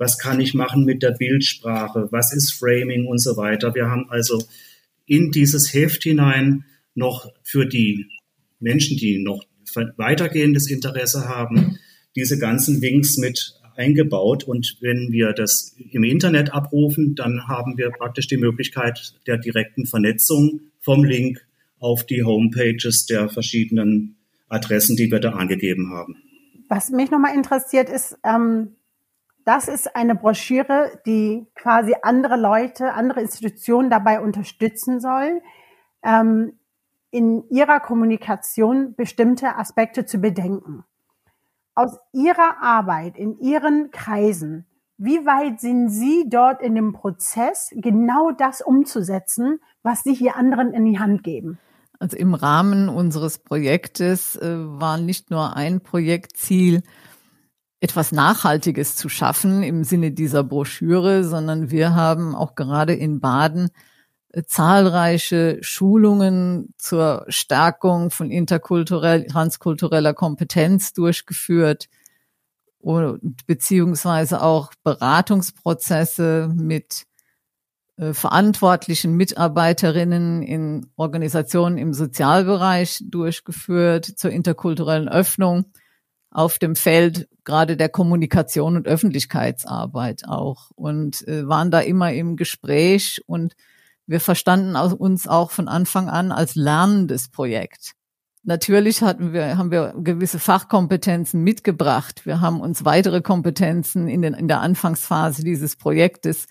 was 0.00 0.16
kann 0.16 0.40
ich 0.40 0.54
machen 0.54 0.86
mit 0.86 1.02
der 1.02 1.10
Bildsprache, 1.10 2.08
was 2.10 2.32
ist 2.32 2.54
Framing 2.54 3.06
und 3.06 3.18
so 3.18 3.36
weiter. 3.36 3.74
Wir 3.74 3.90
haben 3.90 4.08
also 4.08 4.42
in 5.04 5.30
dieses 5.30 5.74
Heft 5.74 6.02
hinein 6.04 6.64
noch 6.94 7.30
für 7.44 7.66
die 7.66 8.06
Menschen, 8.60 8.96
die 8.96 9.22
noch 9.22 9.44
weitergehendes 9.98 10.70
Interesse 10.70 11.28
haben, 11.28 11.78
diese 12.16 12.38
ganzen 12.38 12.80
Links 12.80 13.18
mit 13.18 13.60
eingebaut. 13.76 14.44
Und 14.44 14.78
wenn 14.80 15.12
wir 15.12 15.34
das 15.34 15.76
im 15.90 16.04
Internet 16.04 16.54
abrufen, 16.54 17.14
dann 17.14 17.46
haben 17.46 17.76
wir 17.76 17.90
praktisch 17.90 18.26
die 18.26 18.38
Möglichkeit 18.38 19.14
der 19.26 19.36
direkten 19.36 19.84
Vernetzung 19.84 20.60
vom 20.80 21.04
Link 21.04 21.46
auf 21.78 22.06
die 22.06 22.24
Homepages 22.24 23.04
der 23.04 23.28
verschiedenen 23.28 24.16
Adressen, 24.48 24.96
die 24.96 25.10
wir 25.10 25.20
da 25.20 25.32
angegeben 25.32 25.90
haben. 25.90 26.16
Was 26.68 26.88
mich 26.88 27.10
nochmal 27.10 27.34
interessiert 27.34 27.90
ist, 27.90 28.16
ähm, 28.24 28.76
das 29.44 29.68
ist 29.68 29.94
eine 29.96 30.14
Broschüre, 30.14 31.00
die 31.06 31.46
quasi 31.54 31.94
andere 32.02 32.36
Leute, 32.36 32.92
andere 32.92 33.20
Institutionen 33.20 33.90
dabei 33.90 34.20
unterstützen 34.20 35.00
soll, 35.00 35.42
ähm, 36.02 36.58
in 37.10 37.48
ihrer 37.50 37.80
Kommunikation 37.80 38.94
bestimmte 38.94 39.56
Aspekte 39.56 40.06
zu 40.06 40.18
bedenken. 40.18 40.84
Aus 41.74 41.98
Ihrer 42.12 42.62
Arbeit, 42.62 43.16
in 43.16 43.38
Ihren 43.38 43.90
Kreisen, 43.90 44.66
wie 44.96 45.24
weit 45.24 45.60
sind 45.60 45.88
Sie 45.88 46.26
dort 46.28 46.60
in 46.60 46.74
dem 46.74 46.92
Prozess, 46.92 47.70
genau 47.74 48.32
das 48.32 48.60
umzusetzen, 48.60 49.60
was 49.82 50.02
Sie 50.02 50.14
hier 50.14 50.36
anderen 50.36 50.72
in 50.74 50.84
die 50.84 50.98
Hand 50.98 51.24
geben? 51.24 51.58
Also 51.98 52.16
im 52.16 52.34
Rahmen 52.34 52.88
unseres 52.88 53.38
Projektes 53.38 54.36
äh, 54.36 54.56
war 54.56 54.98
nicht 54.98 55.30
nur 55.30 55.56
ein 55.56 55.80
Projektziel, 55.80 56.82
etwas 57.80 58.12
Nachhaltiges 58.12 58.94
zu 58.94 59.08
schaffen 59.08 59.62
im 59.62 59.84
Sinne 59.84 60.12
dieser 60.12 60.44
Broschüre, 60.44 61.24
sondern 61.24 61.70
wir 61.70 61.94
haben 61.94 62.34
auch 62.34 62.54
gerade 62.54 62.94
in 62.94 63.20
Baden 63.20 63.70
äh, 64.32 64.42
zahlreiche 64.44 65.58
Schulungen 65.62 66.74
zur 66.76 67.24
Stärkung 67.28 68.10
von 68.10 68.30
interkulturell, 68.30 69.26
transkultureller 69.26 70.12
Kompetenz 70.12 70.92
durchgeführt 70.92 71.88
und 72.78 73.46
beziehungsweise 73.46 74.42
auch 74.42 74.72
Beratungsprozesse 74.84 76.50
mit 76.54 77.06
äh, 77.96 78.12
verantwortlichen 78.12 79.16
Mitarbeiterinnen 79.16 80.42
in 80.42 80.86
Organisationen 80.96 81.78
im 81.78 81.94
Sozialbereich 81.94 83.02
durchgeführt 83.06 84.04
zur 84.04 84.30
interkulturellen 84.30 85.08
Öffnung 85.08 85.64
auf 86.30 86.58
dem 86.58 86.76
Feld 86.76 87.28
gerade 87.44 87.76
der 87.76 87.88
Kommunikation 87.88 88.76
und 88.76 88.86
Öffentlichkeitsarbeit 88.86 90.22
auch 90.28 90.70
und 90.76 91.26
äh, 91.26 91.48
waren 91.48 91.70
da 91.70 91.80
immer 91.80 92.12
im 92.12 92.36
Gespräch 92.36 93.22
und 93.26 93.54
wir 94.06 94.20
verstanden 94.20 94.76
uns 94.76 95.28
auch 95.28 95.50
von 95.50 95.68
Anfang 95.68 96.08
an 96.08 96.32
als 96.32 96.54
lernendes 96.54 97.28
Projekt. 97.28 97.92
Natürlich 98.42 99.02
hatten 99.02 99.32
wir, 99.32 99.58
haben 99.58 99.70
wir 99.70 99.94
gewisse 99.98 100.38
Fachkompetenzen 100.38 101.42
mitgebracht. 101.44 102.24
Wir 102.24 102.40
haben 102.40 102.60
uns 102.60 102.84
weitere 102.84 103.20
Kompetenzen 103.20 104.08
in, 104.08 104.22
den, 104.22 104.34
in 104.34 104.48
der 104.48 104.60
Anfangsphase 104.60 105.44
dieses 105.44 105.76
Projektes 105.76 106.46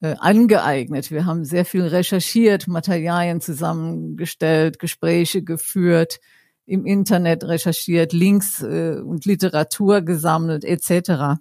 äh, 0.00 0.16
angeeignet. 0.18 1.10
Wir 1.10 1.26
haben 1.26 1.44
sehr 1.44 1.64
viel 1.64 1.86
recherchiert, 1.86 2.66
Materialien 2.66 3.40
zusammengestellt, 3.40 4.78
Gespräche 4.78 5.44
geführt, 5.44 6.18
im 6.66 6.86
Internet 6.86 7.44
recherchiert, 7.44 8.12
Links 8.12 8.62
äh, 8.62 9.00
und 9.04 9.24
Literatur 9.24 10.02
gesammelt 10.02 10.64
etc. 10.64 11.40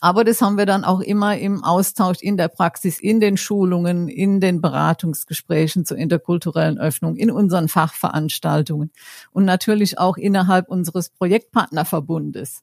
Aber 0.00 0.24
das 0.24 0.40
haben 0.40 0.56
wir 0.56 0.66
dann 0.66 0.84
auch 0.84 1.00
immer 1.00 1.36
im 1.38 1.64
Austausch 1.64 2.20
in 2.20 2.36
der 2.36 2.48
Praxis, 2.48 3.00
in 3.00 3.20
den 3.20 3.36
Schulungen, 3.36 4.08
in 4.08 4.40
den 4.40 4.60
Beratungsgesprächen 4.60 5.84
zur 5.84 5.96
interkulturellen 5.96 6.78
Öffnung, 6.78 7.16
in 7.16 7.30
unseren 7.30 7.68
Fachveranstaltungen 7.68 8.92
und 9.32 9.44
natürlich 9.44 9.98
auch 9.98 10.16
innerhalb 10.16 10.68
unseres 10.68 11.10
Projektpartnerverbundes 11.10 12.62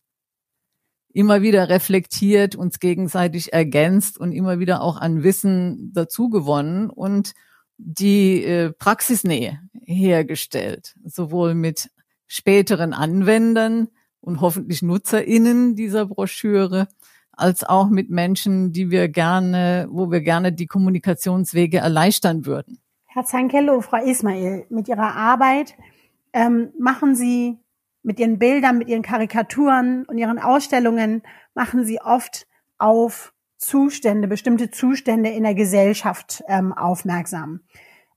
immer 1.14 1.42
wieder 1.42 1.68
reflektiert, 1.70 2.56
uns 2.56 2.80
gegenseitig 2.80 3.52
ergänzt 3.52 4.20
und 4.20 4.32
immer 4.32 4.60
wieder 4.60 4.82
auch 4.82 4.98
an 4.98 5.24
Wissen 5.24 5.92
dazu 5.94 6.30
gewonnen 6.30 6.90
und 6.90 7.34
die 7.78 8.44
äh, 8.44 8.72
Praxisnähe 8.74 9.60
hergestellt, 9.86 10.96
sowohl 11.06 11.54
mit 11.54 11.90
späteren 12.26 12.94
Anwendern 12.94 13.88
und 14.20 14.42
hoffentlich 14.42 14.82
NutzerInnen 14.82 15.76
dieser 15.76 16.06
Broschüre, 16.06 16.88
als 17.32 17.64
auch 17.64 17.90
mit 17.90 18.10
Menschen, 18.10 18.74
die 18.74 18.90
wir 18.90 19.08
gerne, 19.10 19.88
wo 19.92 20.12
wir 20.12 20.22
gerne 20.22 20.52
die 20.52 20.66
Kommunikationswege 20.66 21.78
erleichtern 21.78 22.46
würden. 22.46 22.80
Herr 23.06 23.26
Zankello, 23.26 23.82
Frau 23.82 24.04
Ismail, 24.04 24.66
mit 24.70 24.88
Ihrer 24.88 25.16
Arbeit 25.16 25.76
ähm, 26.34 26.72
machen 26.78 27.16
Sie 27.16 27.58
mit 28.04 28.20
Ihren 28.20 28.40
Bildern, 28.40 28.78
mit 28.78 28.90
Ihren 28.90 29.02
Karikaturen 29.04 30.06
und 30.06 30.18
Ihren 30.18 30.40
Ausstellungen, 30.40 31.22
machen 31.54 31.86
Sie 31.86 32.02
oft 32.02 32.48
auf 32.78 33.34
Zustände, 33.58 34.28
bestimmte 34.28 34.70
Zustände 34.72 35.30
in 35.30 35.44
der 35.44 35.56
Gesellschaft 35.56 36.44
ähm, 36.48 36.74
aufmerksam. 36.74 37.62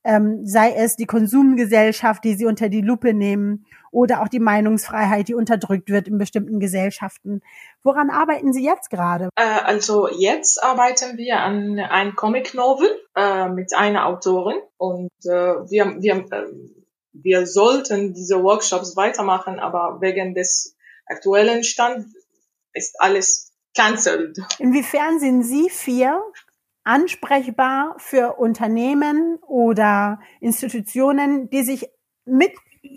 ähm, 0.05 0.47
sei 0.47 0.73
es 0.73 0.97
die 0.97 1.07
Konsumgesellschaft, 1.07 2.25
die 2.25 2.35
sie 2.35 2.47
unter 2.47 2.69
die 2.69 2.81
Lupe 2.81 3.13
nehmen, 3.15 3.67
oder 3.93 4.23
auch 4.23 4.29
die 4.29 4.39
Meinungsfreiheit, 4.39 5.27
die 5.27 5.35
unterdrückt 5.35 5.91
wird 5.91 6.07
in 6.07 6.17
bestimmten 6.17 6.61
Gesellschaften. 6.61 7.41
Woran 7.83 8.09
arbeiten 8.09 8.53
Sie 8.53 8.65
jetzt 8.65 8.89
gerade? 8.89 9.31
Äh, 9.35 9.43
also 9.43 10.09
jetzt 10.09 10.63
arbeiten 10.63 11.19
wir 11.19 11.41
an 11.41 11.79
einem 11.81 12.15
Comic 12.15 12.55
Novel 12.55 12.89
äh, 13.17 13.49
mit 13.49 13.75
einer 13.75 14.07
Autorin 14.07 14.59
und 14.77 15.11
äh, 15.25 15.29
wir, 15.29 15.97
wir, 16.01 16.15
äh, 16.31 16.47
wir 17.13 17.47
sollten 17.49 18.15
diese 18.15 18.41
Workshops 18.45 18.97
weitermachen, 18.97 19.59
aber 19.59 20.01
wegen 20.01 20.35
des 20.35 20.77
aktuellen 21.07 21.65
Stand 21.65 22.07
ist 22.73 22.95
alles 23.01 23.50
cancelled. 23.77 24.39
Inwiefern 24.59 25.21
sind 25.21 25.43
Sie 25.43 25.69
vier 25.71 26.21
ansprechbar 26.85 27.95
für 27.99 28.39
Unternehmen 28.39 29.39
oder 29.47 30.21
Institutionen, 30.41 31.51
die 31.51 31.63
sich 31.63 31.87
mit 32.25 32.53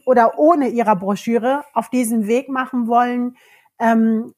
oder 0.05 0.39
ohne 0.39 0.69
ihrer 0.69 0.95
Broschüre 0.95 1.63
auf 1.73 1.89
diesen 1.89 2.27
Weg 2.27 2.49
machen 2.49 2.87
wollen, 2.87 3.35
ähm, 3.79 4.33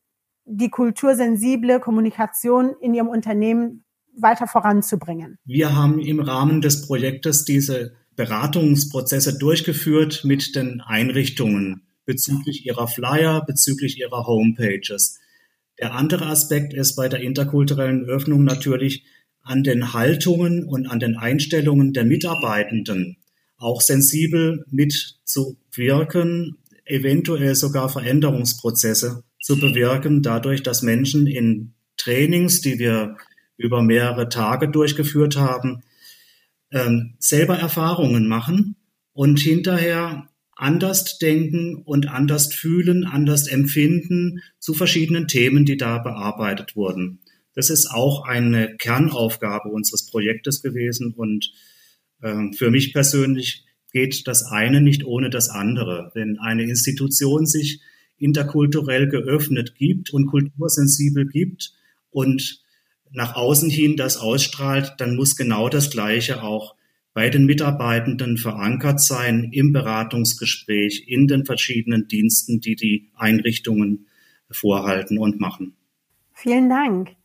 die 0.45 0.69
kultursensible 0.69 1.79
Kommunikation 1.79 2.75
in 2.81 2.93
ihrem 2.93 3.07
Unternehmen 3.07 3.83
weiter 4.17 4.47
voranzubringen. 4.47 5.37
Wir 5.45 5.75
haben 5.75 5.99
im 5.99 6.19
Rahmen 6.19 6.61
des 6.61 6.87
Projektes 6.87 7.45
diese 7.45 7.95
Beratungsprozesse 8.15 9.37
durchgeführt 9.37 10.21
mit 10.23 10.55
den 10.55 10.81
Einrichtungen 10.81 11.87
bezüglich 12.05 12.65
ihrer 12.65 12.87
Flyer, 12.87 13.43
bezüglich 13.45 13.99
ihrer 13.99 14.25
Homepages. 14.25 15.19
Der 15.79 15.93
andere 15.93 16.27
Aspekt 16.27 16.73
ist 16.73 16.95
bei 16.95 17.09
der 17.09 17.21
interkulturellen 17.21 18.05
Öffnung 18.05 18.43
natürlich 18.43 19.03
an 19.41 19.63
den 19.63 19.93
Haltungen 19.93 20.63
und 20.63 20.87
an 20.87 20.99
den 20.99 21.17
Einstellungen 21.17 21.93
der 21.93 22.05
Mitarbeitenden 22.05 23.17
auch 23.57 23.81
sensibel 23.81 24.65
mitzuwirken, 24.69 26.57
eventuell 26.85 27.55
sogar 27.55 27.89
Veränderungsprozesse 27.89 29.23
zu 29.41 29.59
bewirken, 29.59 30.21
dadurch, 30.21 30.63
dass 30.63 30.81
Menschen 30.81 31.27
in 31.27 31.73
Trainings, 31.97 32.61
die 32.61 32.79
wir 32.79 33.17
über 33.57 33.81
mehrere 33.81 34.29
Tage 34.29 34.69
durchgeführt 34.69 35.37
haben, 35.37 35.83
ähm, 36.71 37.15
selber 37.19 37.57
Erfahrungen 37.57 38.27
machen 38.27 38.75
und 39.13 39.39
hinterher 39.39 40.27
anders 40.55 41.17
denken 41.17 41.75
und 41.75 42.07
anders 42.07 42.53
fühlen, 42.53 43.05
anders 43.05 43.47
empfinden 43.47 44.41
zu 44.59 44.73
verschiedenen 44.73 45.27
Themen, 45.27 45.65
die 45.65 45.77
da 45.77 45.99
bearbeitet 45.99 46.75
wurden. 46.75 47.19
Das 47.53 47.69
ist 47.69 47.87
auch 47.87 48.25
eine 48.25 48.75
Kernaufgabe 48.77 49.69
unseres 49.69 50.05
Projektes 50.05 50.61
gewesen 50.61 51.13
und 51.13 51.51
ähm, 52.23 52.53
für 52.53 52.71
mich 52.71 52.93
persönlich 52.93 53.65
geht 53.91 54.27
das 54.27 54.43
eine 54.43 54.81
nicht 54.81 55.05
ohne 55.05 55.29
das 55.29 55.49
andere. 55.49 56.11
Wenn 56.13 56.37
eine 56.37 56.63
Institution 56.63 57.45
sich 57.45 57.81
interkulturell 58.17 59.07
geöffnet 59.07 59.75
gibt 59.75 60.11
und 60.11 60.27
kultursensibel 60.27 61.27
gibt 61.27 61.73
und 62.09 62.61
nach 63.11 63.35
außen 63.35 63.69
hin 63.69 63.95
das 63.95 64.17
ausstrahlt, 64.17 64.95
dann 64.97 65.15
muss 65.15 65.35
genau 65.35 65.69
das 65.69 65.89
Gleiche 65.89 66.43
auch 66.43 66.75
bei 67.15 67.29
den 67.29 67.45
Mitarbeitenden 67.45 68.35
verankert 68.35 68.99
sein 68.99 69.49
im 69.53 69.71
Beratungsgespräch, 69.71 71.05
in 71.07 71.27
den 71.27 71.45
verschiedenen 71.45 72.09
Diensten, 72.09 72.59
die 72.59 72.75
die 72.75 73.09
Einrichtungen 73.15 74.07
vorhalten 74.51 75.17
und 75.17 75.39
machen. 75.39 75.77
Vielen 76.33 76.67
Dank. 76.69 77.15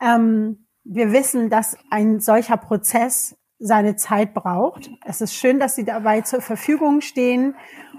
Ähm, 0.00 0.66
wir 0.82 1.12
wissen, 1.12 1.50
dass 1.50 1.78
ein 1.88 2.18
solcher 2.18 2.56
Prozess 2.56 3.36
seine 3.60 3.94
Zeit 3.94 4.34
braucht. 4.34 4.90
Es 5.06 5.20
ist 5.20 5.34
schön, 5.34 5.60
dass 5.60 5.76
Sie 5.76 5.84
dabei 5.84 6.22
zur 6.22 6.40
Verfügung 6.40 7.00
stehen. 7.00 7.54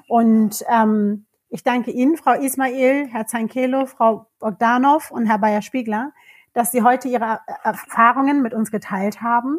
Und 0.09 0.65
ähm, 0.69 1.25
ich 1.47 1.63
danke 1.63 1.91
Ihnen, 1.91 2.17
Frau 2.17 2.33
Ismail, 2.33 3.07
Herr 3.07 3.27
Zankelo, 3.27 3.85
Frau 3.85 4.27
Bogdanov 4.39 5.09
und 5.09 5.25
Herr 5.25 5.39
Bayer-Spiegler, 5.39 6.11
dass 6.51 6.73
Sie 6.73 6.81
heute 6.81 7.07
Ihre 7.07 7.39
Erfahrungen 7.63 8.41
mit 8.41 8.53
uns 8.53 8.71
geteilt 8.71 9.21
haben. 9.21 9.57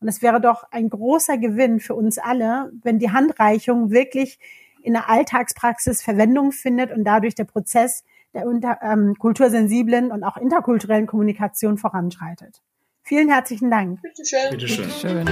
Und 0.00 0.08
es 0.08 0.22
wäre 0.22 0.40
doch 0.40 0.64
ein 0.70 0.88
großer 0.88 1.36
Gewinn 1.38 1.78
für 1.78 1.94
uns 1.94 2.18
alle, 2.18 2.72
wenn 2.82 2.98
die 2.98 3.10
Handreichung 3.10 3.90
wirklich 3.90 4.38
in 4.82 4.94
der 4.94 5.10
Alltagspraxis 5.10 6.02
Verwendung 6.02 6.52
findet 6.52 6.90
und 6.90 7.04
dadurch 7.04 7.34
der 7.34 7.44
Prozess 7.44 8.04
der 8.32 8.46
unter, 8.46 8.78
ähm, 8.82 9.16
kultursensiblen 9.18 10.10
und 10.12 10.22
auch 10.24 10.36
interkulturellen 10.36 11.06
Kommunikation 11.06 11.76
voranschreitet. 11.78 12.62
Vielen 13.02 13.28
herzlichen 13.28 13.70
Dank. 13.70 14.00
Bitteschön. 14.02 14.50
Bitteschön. 14.50 14.90
Schön. 14.90 15.28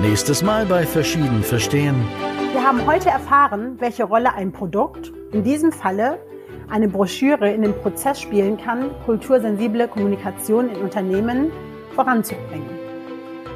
Nächstes 0.00 0.42
Mal 0.42 0.66
bei 0.66 0.86
Verschieden 0.86 1.42
verstehen. 1.42 1.94
Wir 2.52 2.66
haben 2.66 2.86
heute 2.86 3.10
erfahren, 3.10 3.76
welche 3.80 4.04
Rolle 4.04 4.32
ein 4.32 4.52
Produkt, 4.52 5.12
in 5.32 5.44
diesem 5.44 5.72
Falle 5.72 6.18
eine 6.70 6.88
Broschüre, 6.88 7.52
in 7.52 7.62
den 7.62 7.74
Prozess 7.74 8.20
spielen 8.20 8.56
kann, 8.56 8.90
kultursensible 9.04 9.88
Kommunikation 9.88 10.70
in 10.70 10.76
Unternehmen 10.76 11.52
voranzubringen. 11.94 12.81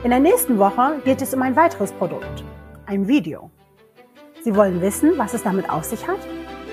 In 0.06 0.10
der 0.10 0.20
nächsten 0.20 0.56
Woche 0.60 1.00
geht 1.04 1.20
es 1.20 1.34
um 1.34 1.42
ein 1.42 1.56
weiteres 1.56 1.90
Produkt, 1.90 2.44
ein 2.86 3.08
Video. 3.08 3.50
Sie 4.44 4.54
wollen 4.54 4.80
wissen, 4.80 5.14
was 5.16 5.34
es 5.34 5.42
damit 5.42 5.68
auf 5.68 5.82
sich 5.82 6.06
hat? 6.06 6.20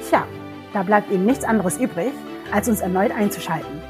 Tja, 0.08 0.28
da 0.72 0.84
bleibt 0.84 1.12
Ihnen 1.12 1.26
nichts 1.26 1.44
anderes 1.44 1.80
übrig, 1.80 2.12
als 2.52 2.70
uns 2.70 2.82
erneut 2.82 3.12
einzuschalten. 3.12 3.82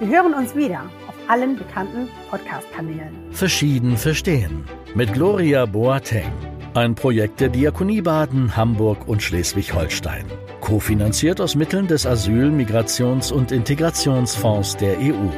Wir 0.00 0.08
hören 0.08 0.32
uns 0.32 0.56
wieder 0.56 0.80
allen 1.28 1.58
bekannten 1.58 2.08
Podcast-Kanälen. 2.30 3.14
Verschieden 3.32 3.98
verstehen. 3.98 4.64
Mit 4.94 5.12
Gloria 5.12 5.66
Boateng. 5.66 6.32
Ein 6.72 6.94
Projekt 6.94 7.40
der 7.40 7.50
Diakonie 7.50 8.00
Baden, 8.00 8.56
Hamburg 8.56 9.06
und 9.06 9.22
Schleswig-Holstein. 9.22 10.24
Kofinanziert 10.62 11.42
aus 11.42 11.54
Mitteln 11.54 11.86
des 11.86 12.06
Asyl-, 12.06 12.50
Migrations- 12.50 13.30
und 13.30 13.52
Integrationsfonds 13.52 14.78
der 14.78 14.96
EU. 15.00 15.28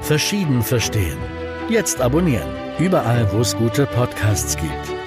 Verschieden 0.00 0.62
verstehen. 0.62 1.18
Jetzt 1.68 2.00
abonnieren. 2.00 2.59
Überall, 2.80 3.30
wo 3.30 3.40
es 3.40 3.54
gute 3.54 3.84
Podcasts 3.84 4.56
gibt. 4.56 4.99